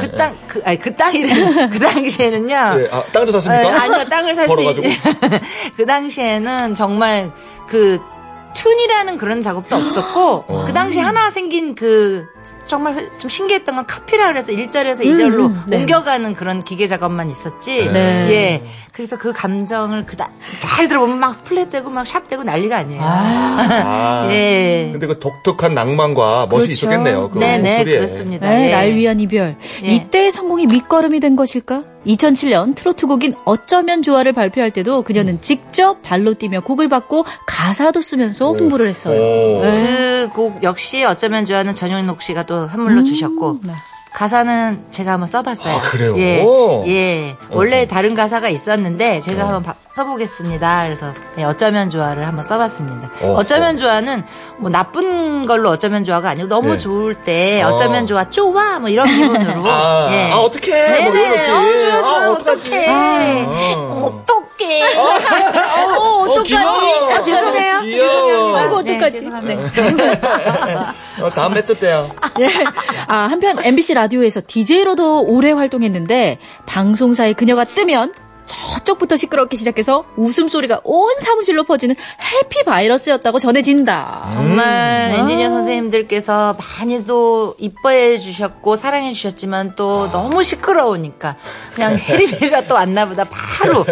[0.00, 1.68] 그 땅, 그, 아니, 그 땅이래.
[1.68, 2.54] 그 당시에는요.
[2.54, 2.88] 예.
[2.90, 3.82] 아, 땅도 예, 샀습니까?
[3.82, 4.62] 아니요, 땅을 살 수?
[4.62, 4.76] 있...
[5.76, 7.32] 그 당시에는 정말
[7.68, 7.98] 그,
[8.54, 10.64] 튠이라는 그런 작업도 없었고, 어.
[10.66, 12.26] 그 당시 하나 생긴 그,
[12.66, 15.78] 정말 좀 신기했던 건 카피라 그래서 1절에서 2절로 음, 네.
[15.78, 17.90] 옮겨가는 그런 기계 작업만 있었지.
[17.92, 18.28] 네.
[18.30, 18.64] 예.
[18.92, 23.00] 그래서 그 감정을 그다, 잘 들어보면 막 플랫되고 막 샵되고 난리가 아니에요.
[23.02, 24.28] 아.
[24.30, 24.88] 예.
[24.92, 26.72] 근데 그 독특한 낭만과 멋이 그렇죠.
[26.72, 27.30] 있었겠네요.
[27.30, 27.96] 그 네네, 목소리에.
[27.96, 28.48] 그렇습니다.
[28.48, 28.70] 네, 예.
[28.72, 29.56] 날 위한 이별.
[29.84, 29.88] 예.
[29.88, 31.82] 이때의 성공이 밑거름이 된 것일까?
[32.06, 35.40] 2007년 트로트 곡인 어쩌면 좋아를 발표할 때도 그녀는 음.
[35.40, 39.20] 직접 발로 뛰며 곡을 받고 가사도 쓰면서 홍보를 했어요.
[39.20, 39.62] 오.
[39.62, 40.26] 네.
[40.28, 43.72] 그곡 역시 어쩌면 좋아하는 전용록 씨가 또 선물로 주셨고 네.
[44.12, 45.74] 가사는 제가 한번 써봤어요.
[45.76, 46.14] 아, 그래요?
[46.18, 46.84] 예, 오.
[46.86, 47.36] 예.
[47.50, 50.84] 원래 다른 가사가 있었는데 제가 한번 바- 써보겠습니다.
[50.84, 53.10] 그래서 예, 어쩌면 좋아를 한번 써봤습니다.
[53.22, 53.34] 어, 어.
[53.76, 54.24] 좋아는
[54.58, 56.78] 뭐 나쁜 걸로 어쩌면 좋아가 아니고 너무 예.
[56.78, 57.68] 좋을 때 어.
[57.70, 59.62] 어쩌면 좋아 좋아 뭐 이런 기분으로.
[59.70, 60.30] 아, 예.
[60.32, 61.02] 아, 어떡해.
[61.04, 61.44] 뭐 네네.
[61.44, 61.78] 이런 어, 느낌.
[61.80, 62.88] 좋아 좋아 아, 어떡해.
[62.88, 63.76] 아.
[63.76, 64.96] 어떡해.
[64.96, 66.48] 어, 어떡하지?
[66.48, 67.10] 귀여워.
[67.14, 67.80] 아, 죄송해요.
[67.80, 68.08] 귀여워.
[68.08, 68.52] 죄송해요.
[69.18, 69.56] 아이고, 네?
[69.70, 70.94] 죄송합니다.
[71.22, 72.10] 어, 다음 몇주 때요.
[72.40, 72.48] 예.
[73.06, 78.12] 아, 한편 MBC 라디오에서 DJ로도 오래 활동했는데 방송사에 그녀가 뜨면
[78.50, 84.30] 저쪽부터 시끄럽게 시작해서 웃음소리가 온 사무실로 퍼지는 해피 바이러스였다고 전해진다.
[84.32, 91.36] 정말 엔지니어 선생님들께서 많이 또 이뻐해 주셨고 사랑해 주셨지만 또 너무 시끄러우니까
[91.74, 93.84] 그냥 해리베가 또 왔나 보다 바로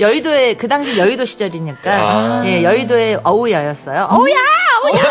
[0.00, 4.08] 여의도에 그 당시 여의도 시절이니까 예, 여의도의 어우야였어요.
[4.10, 4.34] 어우야!
[4.84, 5.02] 어우야!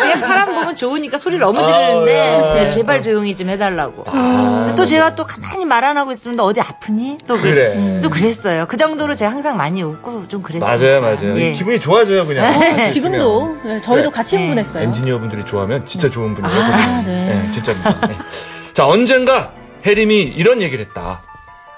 [0.00, 4.04] 그냥 사람 보면 좋으니까 소리를 너무 지르는데 예, 제발 조용히 좀 해달라고.
[4.04, 7.18] 근데 또 제가 또 가만히 말 안 하고 있으면 너 어디 아프니?
[7.28, 8.00] 또 그- 그래.
[8.00, 8.66] 좀 그랬어 요.
[8.68, 10.68] 그 정도로 제가 항상 많이 웃고 좀 그랬어요.
[10.78, 11.38] 맞아요, 맞아요.
[11.40, 11.52] 예.
[11.52, 12.58] 기분이 좋아져요, 그냥.
[12.76, 13.56] 같이 지금도.
[13.64, 14.14] 네, 저희도 네.
[14.14, 14.42] 같이 네.
[14.42, 14.82] 흥분했어요.
[14.84, 16.60] 엔지니어분들이 좋아하면 진짜 좋은 분이에요.
[16.62, 17.02] 아.
[17.06, 17.42] 네.
[17.42, 18.06] 네, 진짜입니다.
[18.08, 18.16] 네.
[18.72, 19.52] 자, 언젠가
[19.86, 21.22] 혜림이 이런 얘기를 했다.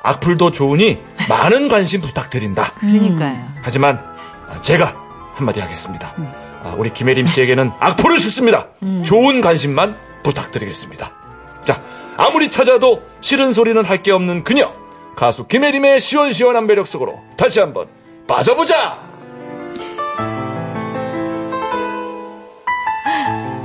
[0.03, 2.73] 악플도 좋으니 많은 관심 부탁드린다.
[2.79, 3.37] 그러니까요.
[3.63, 4.01] 하지만
[4.49, 4.95] 아, 제가
[5.35, 6.15] 한마디 하겠습니다.
[6.63, 8.69] 아, 우리 김혜림 씨에게는 악플을 싣습니다.
[9.05, 11.11] 좋은 관심만 부탁드리겠습니다.
[11.65, 11.83] 자,
[12.17, 14.73] 아무리 찾아도 싫은 소리는 할 게 없는 그녀.
[15.17, 17.89] 가수 김혜림의 시원시원한 매력 속으로 다시 한번
[18.29, 18.99] 빠져보자!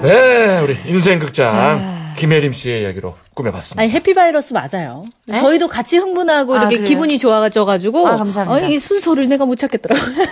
[0.01, 3.81] 네, 우리 인생극장 김혜림 씨의 이야기로 꾸며봤습니다.
[3.81, 5.03] 아니 해피 바이러스 맞아요.
[5.27, 6.87] 저희도 같이 흥분하고 아, 이렇게 그래요?
[6.87, 8.67] 기분이 좋아져가지고 아, 감사합니다.
[8.67, 10.15] 이 순서를 내가 못 찾겠더라고요.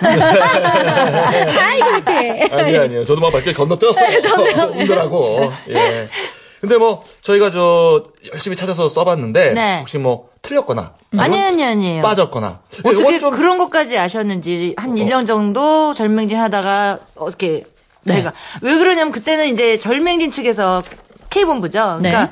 [1.60, 2.48] 아이고 이렇게.
[2.54, 3.04] 아니요, 아니요.
[3.04, 4.08] 저도 막 발길 건너뛰었어요.
[4.08, 4.72] 네, 저도요.
[4.80, 5.52] 힘들하고.
[5.68, 6.08] 예.
[6.60, 9.78] 근데 뭐, 저희가 저, 열심히 찾아서 써봤는데, 네.
[9.80, 12.02] 혹시 뭐, 틀렸거나, 아니, 아니, 아니에요.
[12.02, 12.60] 빠졌거나.
[12.84, 17.64] 어떻게 좀- 그런 것까지 아셨는지 한 1년 정도 절맹진 하다가 어떻게
[18.02, 18.14] 네.
[18.16, 20.82] 제가 왜 그러냐면 그때는 이제 절맹진 측에서
[21.28, 21.98] K본부죠.
[21.98, 22.30] 그러니까 네.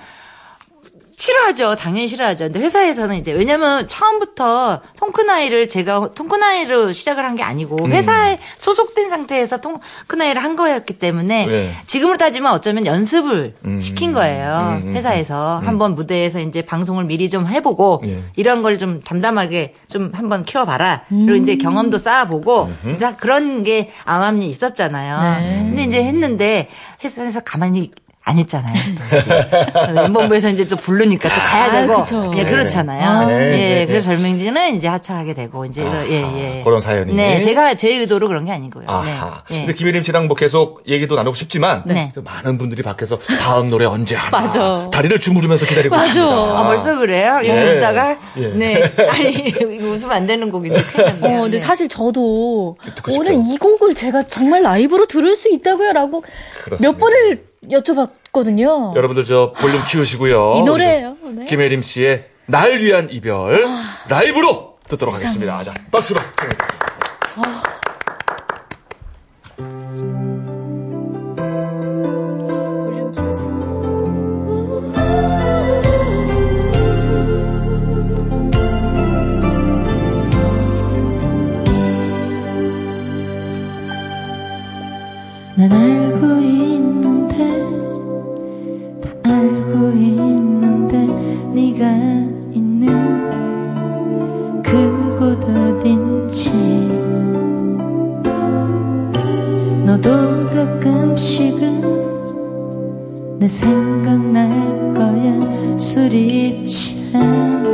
[1.18, 1.74] 싫어하죠.
[1.74, 2.44] 당연히 싫어하죠.
[2.44, 7.92] 근데 회사에서는 이제 왜냐면 처음부터 통크나이를 제가 통크나이로 시작을 한 게 아니고 음.
[7.92, 11.72] 회사에 소속된 상태에서 통크나이를 한 거였기 때문에 네.
[11.86, 13.80] 지금으로 따지면 어쩌면 연습을 음.
[13.80, 14.80] 시킨 거예요.
[14.82, 18.22] 음, 음, 회사에서 한번 무대에서 이제 방송을 미리 좀 해보고 예.
[18.36, 21.02] 이런 걸 좀 담담하게 좀 한번 키워봐라.
[21.08, 25.40] 그리고 이제 경험도 쌓아보고 다 그런 게 암암이 있었잖아요.
[25.40, 25.58] 네.
[25.68, 26.68] 근데 이제 했는데
[27.02, 27.90] 회사에서 가만히
[28.28, 28.74] 안 했잖아요.
[29.10, 29.48] 또 이제.
[30.04, 32.30] 엠본부에서 이제 또 부르니까 또 가야 아, 되고 그쵸.
[32.36, 33.26] 예, 그렇잖아요.
[33.28, 33.86] 네, 네, 예, 네.
[33.86, 36.62] 그래서 절맹진은 이제 하차하게 되고 이제 이런- 예, 예.
[36.62, 37.14] 그런 사연이.
[37.14, 38.84] 네, 제가 제 의도로 그런 게 아니고요.
[38.86, 39.42] 아하.
[39.50, 39.60] 네.
[39.60, 42.12] 근데 김혜림 씨랑 뭐 계속 얘기도 나누고 싶지만, 네.
[42.14, 44.42] 또 많은 분들이 밖에서 다음 노래 언제 하나.
[44.42, 44.90] 맞아.
[44.92, 46.08] 다리를 주무르면서 기다리고 맞아.
[46.08, 46.34] 있습니다.
[46.36, 47.40] 아, 벌써 그래요?
[47.42, 47.76] 이러고 예.
[47.78, 48.46] 있다가 예.
[48.48, 48.82] 네.
[49.08, 51.38] 아니, 이거 웃으면 안 되는 곡인데 큰일 났네요.
[51.38, 51.64] 어, 근데 네.
[51.64, 52.76] 사실 저도
[53.08, 53.52] 오늘 싶죠.
[53.54, 56.22] 이 곡을 제가 정말 라이브로 들을 수 있다고요라고.
[56.80, 58.96] 몇 번을 여쭤봤거든요.
[58.96, 60.54] 여러분들 저 볼륨 키우시고요.
[60.56, 61.16] 이 노래예요.
[61.34, 61.44] 네.
[61.44, 63.66] 김혜림 씨의 날 위한 이별
[64.08, 65.62] 라이브로 듣도록 하겠습니다.
[65.62, 66.20] 자, 박수로.
[103.58, 104.48] 생각날
[104.94, 105.76] 거야.
[105.76, 107.64] 술이 취한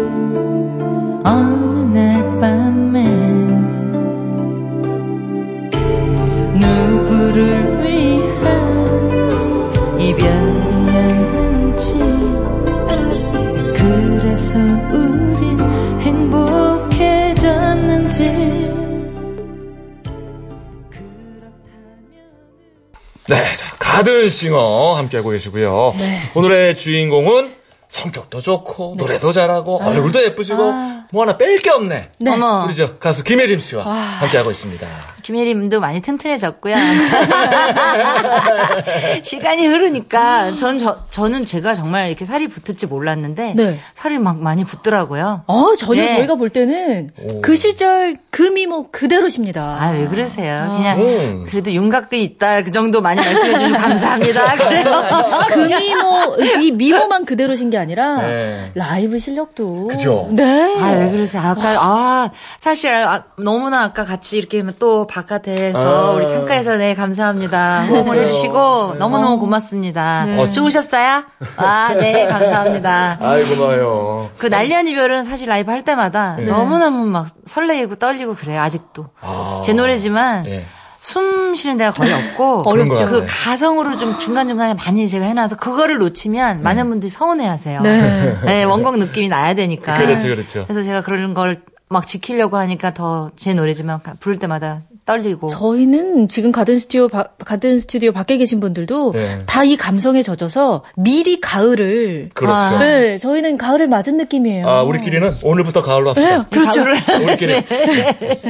[24.25, 25.95] 자, 가든싱어 함께하고 계시고요.
[25.99, 26.21] 네.
[26.35, 27.55] 오늘의 주인공은
[27.89, 31.05] 성격도 좋고 노래도 잘하고 얼굴도 예쁘시고 아.
[31.13, 32.11] 뭐 하나 뺄 게 없네.
[32.27, 32.65] 어머.
[32.67, 34.87] 우리 저 가수 김혜림 씨와 함께하고 있습니다.
[35.25, 36.77] 김혜림도 많이 튼튼해졌고요.
[39.23, 43.79] 시간이 흐르니까 전 저, 저는 제가 정말 이렇게 살이 붙을지 몰랐는데 네.
[43.95, 45.45] 살이 막 많이 붙더라고요.
[45.47, 46.17] 어, 전혀 예.
[46.17, 47.41] 저희가 볼 때는 오.
[47.41, 49.79] 그 시절 그 미모 그대로십니다.
[49.81, 50.75] 아 왜 그러세요?
[50.77, 51.47] 그냥 음.
[51.49, 54.57] 그래도 윤곽이 있다 그 정도 많이 말씀해 주시면 감사합니다.
[54.69, 55.03] 그래요.
[55.49, 58.73] 그 미모, 이 미모만 그대로신 게 아니라 네.
[58.75, 59.89] 라이브 실력도.
[59.89, 60.29] 그죠?
[60.33, 60.77] 네.
[60.81, 61.41] 아, 왜 그러세요?
[61.43, 66.11] 아까, 아, 사실, 아, 너무나 아까 같이 이렇게 또 바깥에서 아.
[66.13, 67.85] 우리 창가에서 네, 감사합니다.
[67.87, 70.25] 호응을 해주시고 너무너무 고맙습니다.
[70.25, 70.51] 네.
[70.51, 71.23] 좋으셨어요?
[71.57, 73.19] 아, 네, 감사합니다.
[73.21, 74.31] 아이 고마워요.
[74.39, 76.47] 그 난리한 이별은 사실 라이브 할 때마다 네.
[76.47, 79.07] 너무너무 막 설레이고 떨리고 그래요, 아직도.
[79.21, 79.63] 아.
[79.65, 80.65] 제 노래지만 예.
[81.01, 82.75] 숨 쉬는 데가 거의 없고 것
[83.09, 83.25] 그.
[83.29, 87.81] 가성으로 좀 중간 중간에 많이 제가 해놔서 그거를 놓치면 많은 분들이 서운해 하세요.
[87.83, 88.37] 네.
[88.45, 89.97] 네, 원곡 느낌이 나야 되니까.
[89.97, 90.65] 그렇죠, 그렇죠.
[90.65, 95.49] 그래서 제가 그런 걸 막 지키려고 하니까 더 제 노래지만 가- 부를 때마다 떨리고.
[95.49, 99.39] 저희는 지금 가든 스튜디오 바- 가든 스튜디오 밖에 계신 분들도 네.
[99.47, 102.79] 다이 감성에 젖어서 미리 가을을 그렇죠.
[102.79, 104.67] 네, 저희는 가을을 맞은 느낌이에요.
[104.67, 106.39] 아, 우리끼리는 오늘부터 가을로 합시다.
[106.39, 106.83] 네, 그렇죠.
[107.23, 107.63] 우리끼리.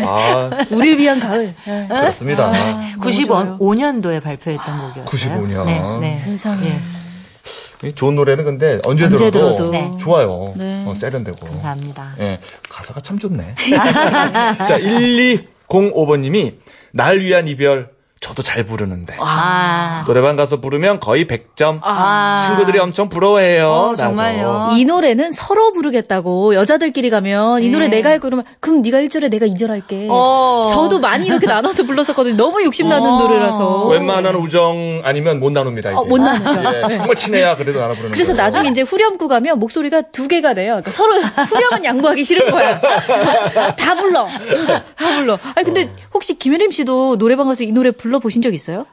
[0.04, 1.54] 아, 우리를 위한 가을.
[1.66, 1.86] 네.
[1.88, 2.52] 그렇습니다.
[3.00, 5.04] 95년도에 발표했던 곡이었어요.
[5.06, 5.66] 95 년.
[5.66, 6.14] 네, 네.
[6.14, 6.72] 세상에.
[7.82, 9.70] 예, 이 좋은 노래는 근데 언제, 언제 들어도, 들어도.
[9.72, 9.90] 네.
[9.98, 10.54] 좋아요.
[10.56, 10.84] 네.
[10.86, 11.44] 어, 세련되고.
[11.46, 12.14] 감사합니다.
[12.20, 12.38] 예,
[12.68, 13.54] 가사가 참 좋네.
[14.56, 14.78] 자,
[15.68, 16.54] 1205번님이
[16.92, 17.93] 날 위한 이별
[18.24, 19.16] 저도 잘 부르는데.
[19.20, 21.80] 아, 노래방 가서 부르면 거의 100점.
[21.82, 22.46] 아.
[22.48, 23.68] 친구들이 엄청 부러워해요.
[23.68, 23.94] 어.
[23.94, 24.70] 정말요?
[24.72, 27.96] 이 노래는 서로 부르겠다고 여자들끼리 가면 이 노래 네.
[27.98, 30.08] 내가 할거 그러면 그럼 네가 1절에 내가 2절 할게.
[30.10, 30.68] 어.
[30.70, 32.36] 저도 많이 이렇게 나눠서 불렀었거든요.
[32.38, 33.18] 너무 욕심나는 어.
[33.18, 33.88] 노래라서.
[33.88, 35.90] 웬만한 우정 아니면 못 나눕니다.
[35.90, 35.98] 이게.
[35.98, 36.62] 어, 못 나누죠.
[36.92, 38.42] 예, 정말 친해야 그래도 나눠 부르는 그래서 거예요.
[38.42, 40.80] 나중에 이제 후렴구 가면 목소리가 두 개가 돼요.
[40.82, 42.80] 그러니까 서로 후렴은 양보하기 싫은 거야.
[43.76, 44.26] 다 불러.
[44.96, 45.38] 다 불러.
[45.56, 48.86] 아니 근데 혹시 김혜림 씨도 노래방 가서 이 노래 불러 보신 적 있어요?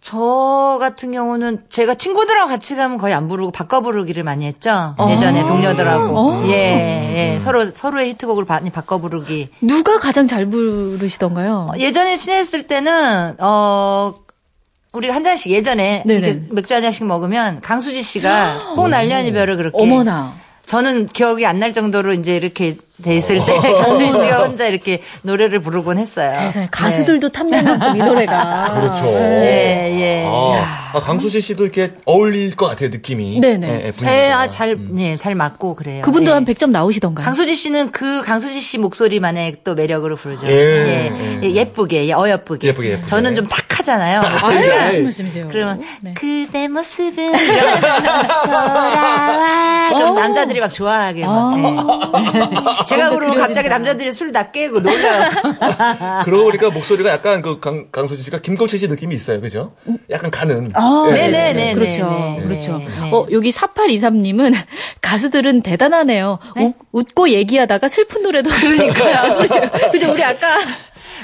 [0.00, 4.94] 저 같은 경우는 제가 친구들하고 같이 가면 거의 안 부르고 바꿔 부르기를 많이 했죠.
[5.08, 6.42] 예전에 동료들하고.
[6.48, 7.40] 예, 예.
[7.40, 9.48] 서로, 서로의 히트곡을 많이 바꿔 부르기.
[9.62, 11.70] 누가 가장 잘 부르시던가요?
[11.78, 14.12] 예전에 친했을 때는, 어,
[14.92, 16.02] 우리가 한 잔씩 예전에.
[16.06, 19.82] 이렇게 맥주 한 잔씩 먹으면 강수지 씨가 꼭 날려한 이별을 그렇게.
[19.82, 20.34] 어머나.
[20.66, 23.52] 저는 기억이 안 날 정도로 이제 이렇게 돼 있을 때
[23.82, 26.30] 강수지 씨가 혼자 이렇게 노래를 부르곤 했어요.
[26.30, 28.72] 세상에 가수들도 탐내는 이 노래가.
[28.72, 29.04] 그렇죠.
[29.04, 29.90] 네.
[29.94, 30.26] 예, 예.
[30.28, 33.40] 아, 아, 강수지 씨도 이렇게 어울릴 것 같아요, 느낌이.
[33.40, 33.66] 네네.
[33.68, 34.30] 예, 예, 예.
[34.30, 36.02] 아, 잘, 예, 잘 맞고 그래요.
[36.02, 36.34] 그분도 예.
[36.34, 37.24] 한 100점 나오시던가요?
[37.24, 40.46] 강수지 씨는 그 강수지 씨 목소리만의 또 매력으로 부르죠.
[40.46, 42.68] 예, 예, 예, 예쁘게, 예, 어여쁘게.
[42.68, 43.06] 예쁘게, 예쁘게.
[43.06, 44.20] 저는 좀 탁하잖아요.
[44.20, 44.86] 아유, 목소리가.
[44.86, 45.48] 무슨 말씀이세요?
[45.50, 46.14] 그러면 네.
[46.14, 47.32] 그대 모습은
[48.44, 49.88] 돌아와.
[49.88, 50.20] 그럼 어.
[50.20, 51.54] 남자들이 막 좋아하게 막.
[51.56, 52.83] 아.
[52.84, 52.86] 예.
[52.86, 53.68] 제가 어, 부르면 갑자기.
[53.68, 55.30] 남자들이 술다 깨고 놀려요.
[56.24, 59.74] 그러고 보니까 목소리가 약간 그 강, 강수지 씨가 김동철 씨 느낌이 있어요, 그죠?
[60.10, 60.70] 약간 가는.
[60.74, 61.70] 아, 예, 예, 네네네.
[61.70, 61.74] 예.
[61.74, 62.10] 그렇죠.
[62.10, 62.78] 네, 네, 그렇죠.
[62.78, 63.10] 네, 네.
[63.12, 64.54] 어, 여기 4823님은
[65.00, 66.38] 가수들은 대단하네요.
[66.56, 69.34] 웃, 웃고 얘기하다가 슬픈 노래도 그러니까.
[69.90, 70.12] 그죠?
[70.12, 70.58] 우리 아까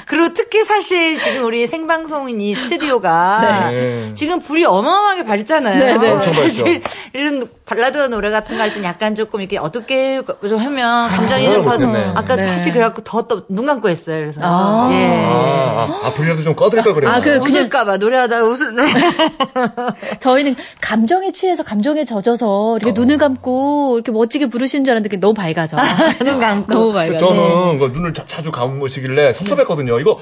[0.05, 4.11] 그리고 특히 사실 지금 우리 생방송인 이 스튜디오가 네.
[4.13, 5.99] 지금 불이 어마어마하게 밝잖아요.
[5.99, 6.31] 네, 네.
[6.31, 6.81] 사실
[7.13, 11.63] 이런 발라드 노래 같은 거 할 땐 약간 조금 이렇게 어둡게 좀 하면 감정이 그걸
[11.63, 12.11] 좀더 못했네.
[12.15, 12.41] 아까 네.
[12.41, 14.19] 사실 그래갖고 더또눈 감고 했어요.
[14.19, 14.89] 그래서 아.
[14.91, 15.05] 예.
[15.25, 17.15] 아, 아, 아, 분량도 좀 꺼드릴 걸 그랬어요.
[17.17, 18.75] 아, 그- 웃을까봐 노래하다가 웃을
[20.19, 25.77] 저희는 감정에 취해서 감정에 젖어서 이렇게 눈을 감고 이렇게 멋지게 부르시는 줄 알았는데 너무 밝아져.
[26.23, 27.19] 눈 감고 너무 밝아져.
[27.19, 29.99] 저는 그 눈을 자, 주 감으시길래 섭섭했거든요.
[29.99, 30.19] 이거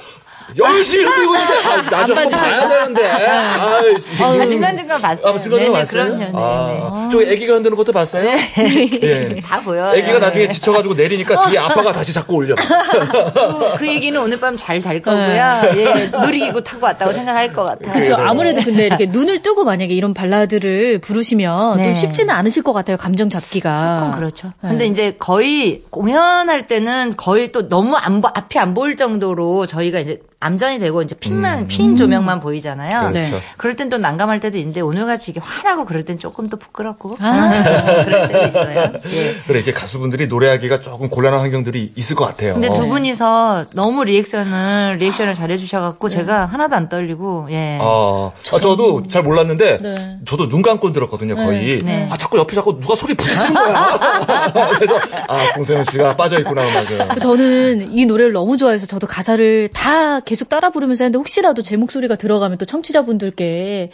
[0.57, 3.05] 열심히 흔들고 있는데 아, 나좀 한번 봐야 되는데.
[3.07, 4.23] 아이씨.
[4.23, 5.33] 아, 중간중간 봤어요.
[5.35, 6.03] 아, 네네, 봤어요?
[6.03, 6.17] 그럼요.
[6.19, 8.23] 네, 아, 저 애기가 흔드는 것도 봤어요?
[8.23, 8.39] 네.
[9.03, 9.41] 예.
[9.41, 9.93] 다 보여요.
[9.95, 10.53] 애기가 나중에 네.
[10.53, 12.55] 지쳐가지고 내리니까 뒤에 아빠가 다시 자꾸 올려.
[12.55, 15.61] 그, 그 얘기는 오늘 밤 잘 잘 거고요.
[15.75, 17.93] 예, 놀이기구 타고 왔다고 생각할 것 같아요.
[17.93, 18.15] 그렇죠.
[18.15, 21.91] 아무래도 근데 이렇게 눈을 뜨고 만약에 이런 발라드를 부르시면 네.
[21.91, 22.97] 또 쉽지는 않으실 것 같아요.
[22.97, 23.97] 감정 잡기가.
[23.99, 24.51] 조금 그렇죠.
[24.61, 29.99] 근데 이제 거의 공연할 때는 거의 또 너무 안, 보- 앞이 안 보일 정도로 저희가
[29.99, 33.11] 이제 암전이 되고 이제 핀만, 핀 조명만 보이잖아요.
[33.11, 33.35] 그렇죠.
[33.35, 33.41] 네.
[33.57, 38.03] 그럴 땐 또 난감할 때도 있는데 오늘같이 이게 화나고 그럴 땐 조금 또 부끄럽고 아.
[38.05, 38.79] 그럴 때도 있어요.
[39.05, 39.35] 예.
[39.47, 42.53] 그래, 이렇게 가수분들이 노래하기가 조금 곤란한 환경들이 있을 것 같아요.
[42.53, 47.77] 근데 두 분이서 너무 reaction을 reaction을 잘해 주셔갖고 제가 하나도 안 떨리고 예.
[47.81, 50.17] 아, 아, 저도 잘 몰랐는데, 네.
[50.25, 51.79] 저도 눈 감고 들었거든요, 거의.
[51.79, 52.07] 네.
[52.09, 53.99] 아, 자꾸 옆에 자꾸 누가 노래 부르시는 거야.
[54.77, 57.15] 그래서, 아, 공서영 씨가 빠져 있구나, 맞아요.
[57.19, 62.15] 저는 이 노래를 너무 좋아해서 저도 가사를 다 계속 따라 부르면서 했는데 혹시라도 제 목소리가
[62.15, 63.91] 들어가면 또 청취자분들께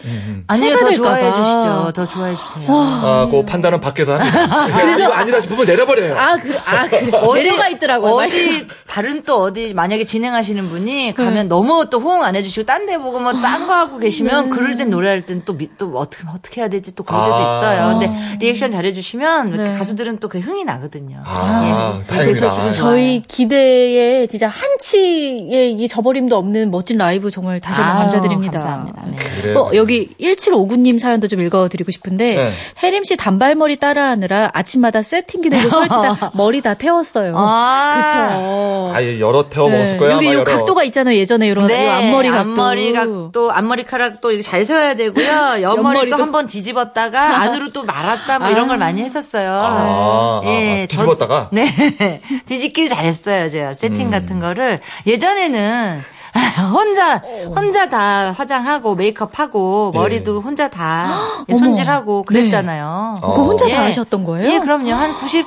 [0.47, 1.31] 아니요 해가 더 좋아해 봐.
[1.31, 1.91] 주시죠.
[1.95, 2.77] 더 좋아해 주세요.
[2.77, 4.67] 아, 그 판단은 밖에서 합니다.
[4.81, 6.17] 그래서 아니다 싶으면 내려버려요.
[6.17, 7.09] 아, 그래, 아, 그래.
[7.45, 8.11] 내려가 있더라고요.
[8.11, 12.97] 어디 다른 또 어디 만약에 진행하시는 분이 가면 너무 또 호응 안 해주시고 딴 데
[12.97, 17.03] 보고 뭐 딴 거 하고 계시면 그럴 땐 노래할 땐또또 어떻게 어떻게 해야 되지 또
[17.03, 17.41] 그럴 때도 아.
[17.57, 17.97] 있어요.
[17.99, 19.77] 근데 리액션 잘해주시면 이렇게 네.
[19.77, 21.21] 가수들은 또 그 흥이 나거든요.
[21.23, 22.07] 아, 예.
[22.07, 22.39] 다행이다.
[22.49, 22.73] 그래서.
[22.73, 28.57] 저희 기대에 진짜 한치의 이 저버림 도 없는 멋진 라이브 정말 다시 한번 아유, 감사드립니다.
[28.59, 29.01] 감사합니다.
[29.43, 29.53] 네.
[29.55, 32.51] 어, 여기 1759님 사연도 좀 읽어드리고 싶은데 네.
[32.81, 37.33] 혜림 씨 단발머리 따라하느라 아침마다 세팅기 들고 설치다 머리 다 태웠어요.
[37.37, 37.95] 아.
[37.95, 38.91] 그렇죠.
[38.95, 40.11] 아예 여러 태워 먹었을 거야.
[40.13, 40.43] 여기 여러.
[40.43, 41.15] 각도가 있잖아요.
[41.15, 42.39] 예전에 이런 네, 요 앞머리 각도.
[42.51, 45.25] 앞머리 각도, 앞머리카락도 이렇게 잘 세워야 되고요.
[45.61, 46.15] 옆머리도 옆머리도.
[46.17, 49.51] 한번 뒤집었다가 안으로 또 말았다 뭐 이런 걸 많이 했었어요.
[49.51, 51.49] 아, 아, 예, 아, 저- 뒤집었다가?
[51.51, 52.21] 네.
[52.45, 53.73] 뒤집기를 잘했어요, 제가.
[53.73, 54.11] 세팅 음.
[54.11, 54.79] 같은 거를.
[55.05, 56.01] 예전에는
[56.71, 57.17] 혼자,
[57.55, 61.19] 혼자 다 화장하고 메이크업하고 머리도 혼자 다.
[61.49, 63.19] 손질하고 그랬잖아요.
[63.21, 63.33] 어.
[63.33, 63.73] 그거 혼자 예.
[63.73, 64.49] 다 하셨던 거예요?
[64.51, 64.91] 예, 그럼요.
[64.91, 65.45] 한 90,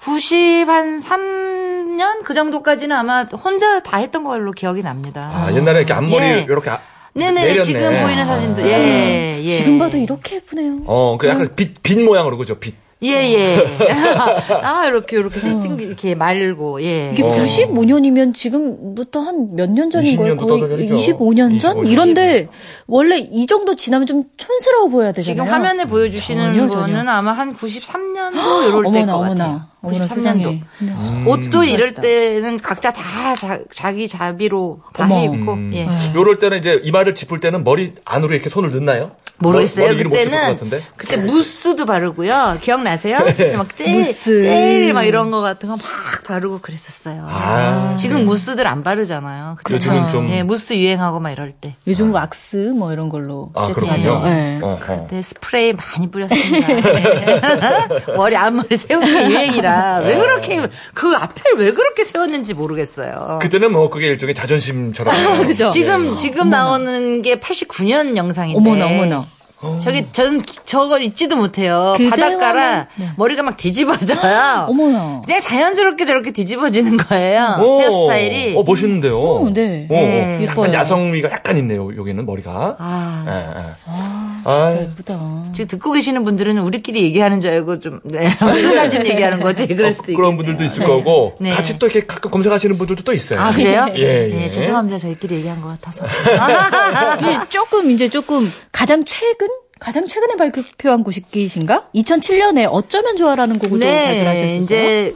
[0.00, 1.50] 90, 한 3,
[2.00, 5.30] 13년 그 정도까지는 아마 혼자 다 했던 걸로 기억이 납니다.
[5.32, 6.46] 아, 옛날에 이렇게 앞머리 예.
[6.48, 6.80] 이렇게 아-
[7.12, 7.62] 네네 내렸네.
[7.62, 9.50] 지금 보이는 사진도 예, 예.
[9.50, 10.78] 지금 봐도 이렇게 예쁘네요.
[10.86, 12.58] 어, 그 약간 빛, 빛 모양으로 그죠?
[12.58, 12.76] 빛.
[13.02, 13.56] 예, 예.
[14.62, 17.10] 아, 이렇게, 이렇게 세팅, 이렇게 말고, 예.
[17.12, 17.30] 이게 어.
[17.30, 20.36] 95년이면 지금부터 한 몇 년 전인 20 거예요?
[20.36, 20.94] 거의 더 전이죠.
[20.96, 21.78] 25년 전?
[21.78, 21.86] 25 년.
[21.86, 22.48] 이런데
[22.86, 25.44] 원래 이 정도 지나면 좀 촌스러워 보여야 되잖아요.
[25.44, 27.10] 지금 화면에 보여주시는 전혀, 거는 전혀.
[27.10, 29.62] 아마 한 93년도 이럴 어머나 것 어머나 같아요.
[29.82, 30.08] 어머나 93년도.
[30.08, 30.44] 세상에.
[30.44, 30.62] 네.
[30.82, 31.24] 음.
[31.26, 31.94] 옷도 이럴.
[31.94, 33.02] 때는 각자 다
[33.70, 35.14] 자, 기 자비로 다 어머.
[35.16, 35.70] 해 입고, 음.
[35.72, 35.88] 예.
[36.14, 39.12] 요럴 때는 이제 이마를 짚을 때는 머리 안으로 이렇게 손을 넣나요?
[39.40, 39.96] 모르겠어요.
[39.96, 40.58] 그때는.
[40.96, 42.58] 그때 무스도 바르고요.
[42.60, 43.18] 기억나세요?
[43.56, 44.42] 막 젤, 무스.
[44.42, 45.84] 젤 막 이런 거 같은 거 막
[46.24, 47.24] 바르고 그랬었어요.
[47.28, 47.96] 아.
[47.98, 49.56] 지금 무스들 안 바르잖아요.
[49.68, 51.74] 요즘은 좀- 예, 무스 유행하고 막 이럴 때.
[51.86, 53.72] 요즘 왁스 뭐 이런 걸로 아.
[53.72, 54.22] 그렇군요.
[54.24, 54.58] 네.
[54.62, 54.78] 어, 어.
[54.80, 56.66] 그때 스프레이 많이 뿌렸습니다.
[56.68, 57.88] 네.
[58.16, 60.60] 머리 앞머리 세우는 게 유행이라 왜 그렇게
[60.94, 63.38] 그 앞을 왜 그렇게 세웠는지 모르겠어요.
[63.42, 65.10] 그때는 뭐 그게 일종의 자존심처럼.
[65.46, 65.68] 그죠?
[65.70, 68.58] 지금 지금 나오는 게 89년 영상인데.
[68.58, 69.24] 어머나 어머나.
[69.80, 71.94] 저기 저는 기- 저거 잊지도 못해요.
[72.10, 73.10] 바닷가라 네.
[73.16, 74.66] 머리가 막 뒤집어져요.
[74.70, 75.20] 어머나.
[75.24, 77.58] 그냥 자연스럽게 저렇게 뒤집어지는 거예요.
[77.60, 78.56] 오, 헤어스타일이.
[78.56, 79.20] 어, 멋있는데요.
[79.20, 79.86] 어, 네.
[79.90, 80.46] 오, 네.
[80.46, 80.72] 약간.
[80.72, 81.94] 야성미가 약간 있네요.
[81.96, 82.76] 여기는 머리가.
[82.78, 83.64] 아, 예, 예.
[83.86, 85.44] 아, 아, 진짜 예쁘다.
[85.54, 88.28] 지금 듣고 계시는 분들은 우리끼리 얘기하는 줄 알고 좀 네.
[88.40, 89.66] 무슨 사진 얘기하는 거지?
[89.66, 90.16] 그럴 수도 어, 있겠네요.
[90.16, 91.50] 그런 분들도 있을 거고 네.
[91.50, 93.40] 같이 또 이렇게 가끔 검색하시는 분들도 또 있어요.
[93.40, 93.86] 아 그래요?
[93.96, 94.34] 예, 예.
[94.34, 94.98] 네, 죄송합니다.
[94.98, 96.06] 저희끼리 얘기한 것 같아서.
[97.20, 99.48] 이게 조금 이제 조금 가장 최근
[99.80, 101.84] 가장 최근에 발표한 곡이신가?
[101.94, 104.34] 2007년에 어쩌면 좋아라는 곡을 하셨어요.
[104.34, 105.14] 네, 이제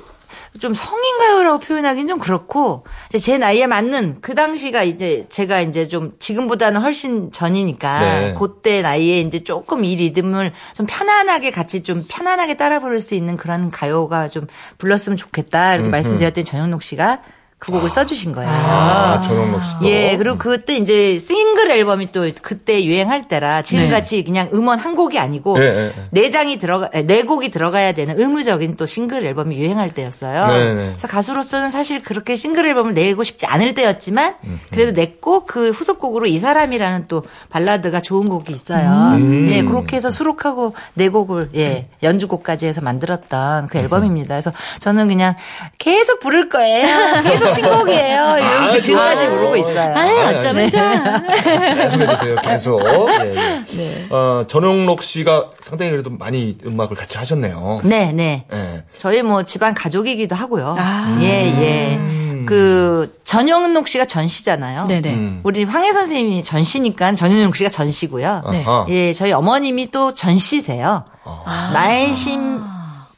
[0.61, 2.85] 좀 성인가요라고 표현하기는 좀 그렇고
[3.19, 8.35] 제 나이에 맞는 그 당시가 이제 제가 이제 좀 지금보다는 훨씬 전이니까 네.
[8.39, 13.37] 그때 나이에 이제 조금 이 리듬을 좀 편안하게 같이 좀 편안하게 따라 부를 수 있는
[13.37, 14.47] 그런 가요가 좀
[14.79, 17.21] 불렀으면 좋겠다 이렇게 말씀드렸더니 전영록 씨가
[17.59, 18.51] 그 곡을 써주신 거예요.
[18.51, 19.87] 아, 전원록 씨도.
[19.87, 25.19] 예, 그리고 그때 이제 싱글 앨범이 또 그때 유행할 때라 지금같이 그냥 음원 한 곡이
[25.19, 26.05] 아니고 네, 네, 네.
[26.11, 30.47] 네 장이 들어가 네 곡이 들어가야 되는 의무적인 또 싱글 앨범이 유행할 때였어요.
[30.47, 30.87] 네, 네.
[30.91, 34.35] 그래서 가수로서는 사실 그렇게 싱글 앨범을 내고 싶지 않을 때였지만
[34.71, 39.15] 그래도 냈고 그 후속곡으로 이 사람이라는 또 발라드가 좋은 곡이 있어요.
[39.17, 39.49] 음.
[39.51, 44.35] 예, 그렇게 해서 수록하고 네 곡을 예 연주곡까지 해서 만들었던 그 앨범입니다.
[44.35, 45.35] 그래서 저는 그냥
[45.79, 47.23] 계속 부를 거예요.
[47.25, 48.37] 계속 신곡이에요.
[48.39, 49.95] 이렇게 지금까지 부르고 있어요.
[49.97, 51.23] 아유, 어쩌면 좋아.
[51.23, 52.37] 계속 해주세요.
[52.43, 52.81] 계속.
[52.85, 54.07] 예, 예.
[54.11, 57.81] 어, 전용록 씨가 상당히 그래도 많이 음악을 같이 하셨네요.
[57.85, 58.45] 네, 네.
[58.53, 58.85] 예.
[58.99, 60.77] 저희 뭐 집안 가족이기도 하고요.
[60.79, 61.19] 아.
[61.21, 62.01] 예, 예.
[62.47, 64.87] 그 전영록 씨가 전씨잖아요.
[64.87, 65.15] 네네.
[65.15, 65.41] 음.
[65.45, 68.43] 우리 황혜 선생님이 전씨니까 전영록 씨가 전씨고요.
[68.51, 68.65] 네.
[68.89, 71.05] 예, 저희 어머님이 또 전씨세요.
[71.25, 71.71] 아.
[71.73, 72.63] 나혜심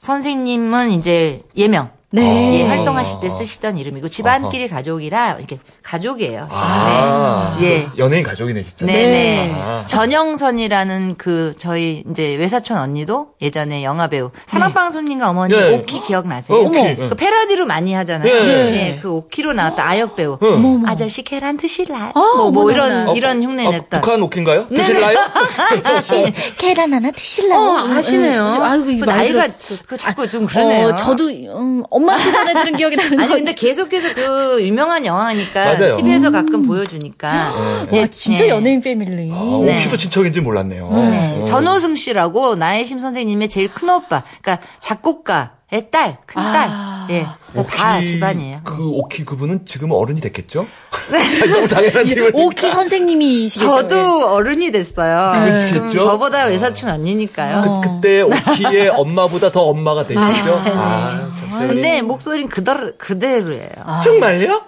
[0.00, 1.90] 선생님은 이제 예명.
[2.10, 2.60] 네.
[2.60, 6.48] 예, 활동하실 때 쓰시던 이름이고 집안끼리 가족이라 이렇게 가족이에요.
[6.50, 7.66] 아, 네.
[7.66, 7.88] 예.
[7.98, 8.86] 연예인 가족이네, 진짜.
[8.86, 9.52] 네네.
[9.54, 9.84] 아.
[9.86, 15.74] 전영선이라는 그 저희 이제 외사촌 언니도 예전에 영화 배우 사막방송님과 어머니 네.
[15.74, 16.56] 오키 기억나세요?
[16.56, 16.80] 어, 오키.
[16.80, 16.96] 네.
[16.96, 18.32] 그 패러디로 많이 하잖아요.
[18.44, 18.74] 네.
[18.94, 20.38] 예, 그 오키로 나왔다 아역 배우.
[20.42, 20.84] 응.
[20.86, 22.12] 아저씨 계란 드실라?
[22.14, 23.12] 어, 뭐, 뭐 어머나, 이런 어머나.
[23.14, 24.00] 이런 흉내 어, 냈던.
[24.00, 24.68] 북한 오키인가요?
[24.68, 25.18] 드실라요?
[25.84, 27.58] 아저씨, 계란 하나 드실래요?
[27.58, 28.62] 어, 아시네요.
[28.62, 29.48] 아이고, 그 나이가.
[29.86, 30.88] 그 자꾸 좀 그러네요.
[30.88, 35.64] 어, 저도 음, 엄마한테 전해 들은 기억이 나는 아니 거 근데 계속해서 그 유명한 영화니까
[35.64, 35.96] 맞아요.
[35.96, 37.28] TV에서 가끔 보여주니까.
[37.30, 38.48] 아, 진짜 예.
[38.50, 39.30] 연예인 패밀리.
[39.32, 39.76] 아, 네.
[39.78, 40.90] 오키도 친척인지 몰랐네요.
[40.92, 41.44] 네, 어.
[41.46, 47.06] 전호승 씨라고 나혜심 선생님의 제일 큰 오빠, 그러니까 작곡가의 딸, 큰 딸, 아.
[47.10, 48.60] 예, 다 오키, 집안이에요.
[48.64, 50.66] 그 오키 그분은 지금 어른이 됐겠죠?
[51.12, 52.30] 아니, 너무 당연한 질문.
[52.34, 53.66] 오키 선생님이시겠죠.
[53.88, 55.32] 저도 어른이 됐어요.
[55.34, 55.82] 그렇겠죠?
[55.84, 57.80] 음, 저보다 외사촌 언니니까요.
[57.82, 60.62] 그, 그때 오키의 엄마보다 더 엄마가 되겠죠?
[60.64, 61.68] 아, 참 세월이.
[61.74, 63.70] 근데 목소리는 그대로 그대로예요.
[64.02, 64.62] 정말요?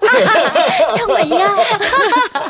[0.96, 1.38] 정말요?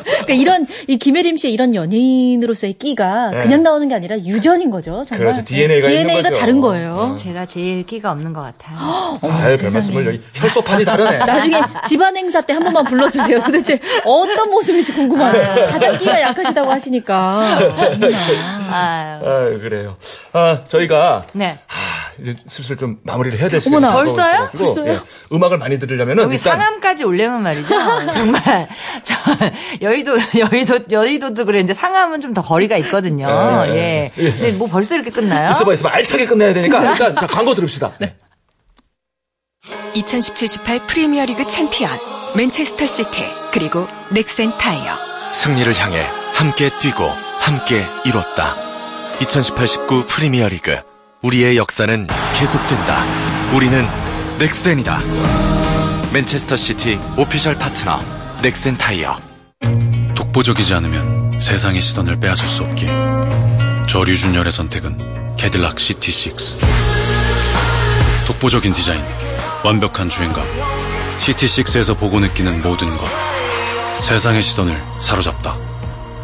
[0.02, 3.42] 그러니까 이런 이 김혜림 씨의 이런 연예인으로서의 끼가 네.
[3.42, 5.04] 그냥 나오는 게 아니라 유전인 거죠.
[5.08, 5.18] 정말.
[5.32, 5.44] 그렇죠.
[5.44, 6.40] DNA가 있는 DNA가 거죠.
[6.40, 7.16] 다른 거예요.
[7.18, 9.18] 제가 제일 끼가 없는 것 같아요.
[9.22, 11.18] 아유, 별 말씀을 여기 혈소판이 다르네.
[11.18, 13.38] 나중에 집안 행사 때 한 번만 불러주세요.
[13.42, 15.68] 도대체 어떤 모습일지 궁금하네요.
[15.70, 17.58] 가장 끼가 약하시다고 하시니까.
[18.70, 19.20] 아
[19.60, 19.96] 그래요.
[20.32, 21.58] 아, 저희가 네.
[21.68, 23.92] 아, 이제 슬슬 좀 마무리를 해야 될 시간이 어머나.
[23.92, 24.50] 다가오고 벌써요?
[24.56, 24.92] 벌써요?
[24.94, 24.98] 예,
[25.34, 27.68] 음악을 많이 들으려면은 여기 일단 상암까지 올려면 말이죠.
[28.12, 28.68] 정말
[29.02, 29.14] 저
[29.82, 33.26] 여의도 여의도 여의도도 그랬는데 상암은 좀 더 거리가 있거든요.
[33.66, 34.12] 네.
[34.18, 34.30] 예.
[34.32, 35.50] 근데 뭐 벌써 이렇게 끝나요?
[35.50, 37.94] 있어봐 있어봐 알차게 끝내야 되니까 일단 자 광고 들읍시다.
[37.98, 38.14] 네.
[39.94, 41.98] 2017-18 프리미어리그 챔피언
[42.36, 44.94] 맨체스터 시티 그리고 넥센 타이어
[45.32, 47.04] 승리를 향해 함께 뛰고
[47.40, 48.54] 함께 이뤘다.
[49.20, 50.76] 2018-19 프리미어리그
[51.22, 52.06] 우리의 역사는
[52.38, 53.04] 계속된다.
[53.54, 53.86] 우리는
[54.38, 55.02] 넥센이다.
[56.12, 58.00] 맨체스터 시티 official 파트너
[58.42, 59.18] 넥센 타이어.
[60.14, 62.88] 독보적이지 않으면 세상의 시선을 빼앗을 수 없기에
[63.88, 66.58] 저 류준열의 선택은 캐딜락 CT6
[68.26, 69.00] 독보적인 디자인
[69.64, 70.44] 완벽한 주행감
[71.18, 73.06] CT6에서 보고 느끼는 모든 것
[74.00, 75.56] 세상의 시선을 사로잡다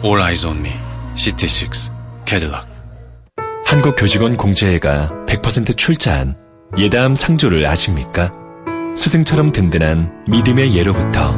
[0.05, 0.71] All Eyes on Me
[1.17, 1.93] CT6
[2.25, 2.67] 캐딜락
[3.67, 6.37] 한국교직원 공채회가 100% 출자한
[6.79, 8.33] 예다함 상조를 아십니까?
[8.97, 11.35] 스승처럼 든든한 믿음의 예로부터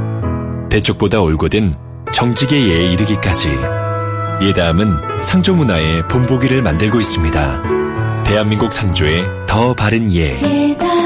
[0.70, 1.76] 대쪽보다 올곧은
[2.12, 3.48] 정직의 예에 이르기까지
[4.42, 7.62] 예다함은 상조 문화의 본보기를 만들고 있습니다.
[8.24, 10.36] 대한민국 상조의 더 바른 예.
[10.36, 11.05] 자,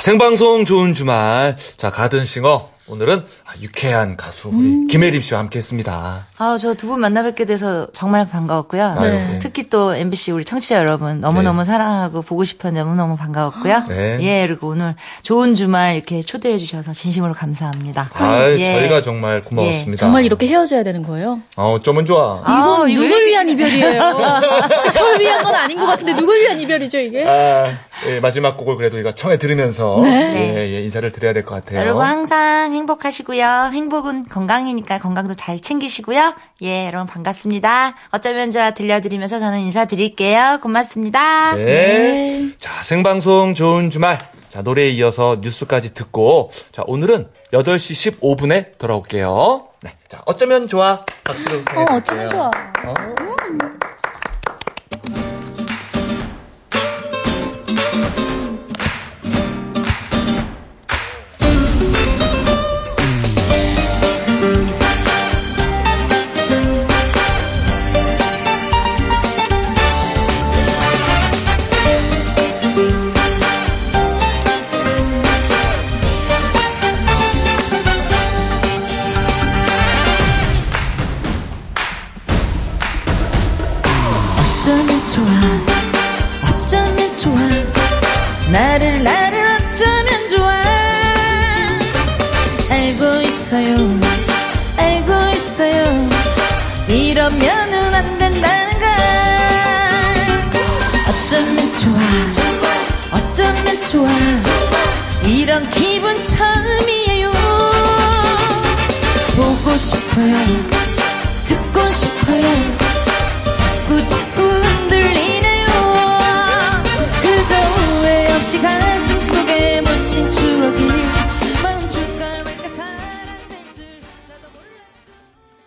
[0.00, 1.56] 생방송 좋은 주말.
[1.76, 2.68] 자, 가든싱어.
[2.90, 4.86] 오늘은 아, 유쾌한 가수 우리 음.
[4.86, 6.26] 김혜림 씨와 함께 했습니다.
[6.38, 8.94] 아, 저 두 분 만나 뵙게 돼서 정말 반가웠고요.
[9.00, 9.38] 네.
[9.42, 13.84] 특히 또 MBC 우리 청취자 여러분 너무너무 사랑하고 보고 싶었는데 너무너무 반가웠고요.
[13.88, 14.18] 네.
[14.22, 18.10] 예, 그리고 오늘 좋은 주말 이렇게 초대해 주셔서 진심으로 감사합니다.
[18.14, 18.80] 아, 예.
[18.80, 20.00] 저희가 정말 고마웠습니다.
[20.00, 21.40] 정말 이렇게 헤어져야 되는 거예요?
[21.56, 22.40] 어, 어쩌면 좋아.
[22.44, 24.18] 아, 이건 이거 누굴 왜 위한 이별이에요?
[24.94, 27.24] 절 위한 건 아닌 것 같은데 누굴 위한 이별이죠 이게?
[27.26, 27.70] 아,
[28.08, 30.54] 예, 마지막 곡을 그래도 우리가 청해 들으면서 네.
[30.56, 31.80] 예, 예, 인사를 드려야 될 것 같아요.
[31.80, 33.70] 여러분 항상 행복하시고요.
[33.72, 36.34] 행복은 건강이니까 건강도 잘 챙기시고요.
[36.62, 37.94] 예, 여러분 반갑습니다.
[38.10, 40.58] 어쩌면 좋아 들려드리면서 저는 인사드릴게요.
[40.62, 41.54] 고맙습니다.
[41.56, 42.50] 네.
[42.58, 44.18] 자, 생방송 좋은 주말.
[44.48, 49.68] 자, 노래에 이어서 뉴스까지 듣고, 자, 오늘은 8시 15분에 돌아올게요.
[49.82, 49.92] 네.
[50.08, 51.04] 자, 어쩌면 좋아.
[51.24, 52.46] 박수로 어, 어쩌면 좋아.
[52.46, 53.37] 어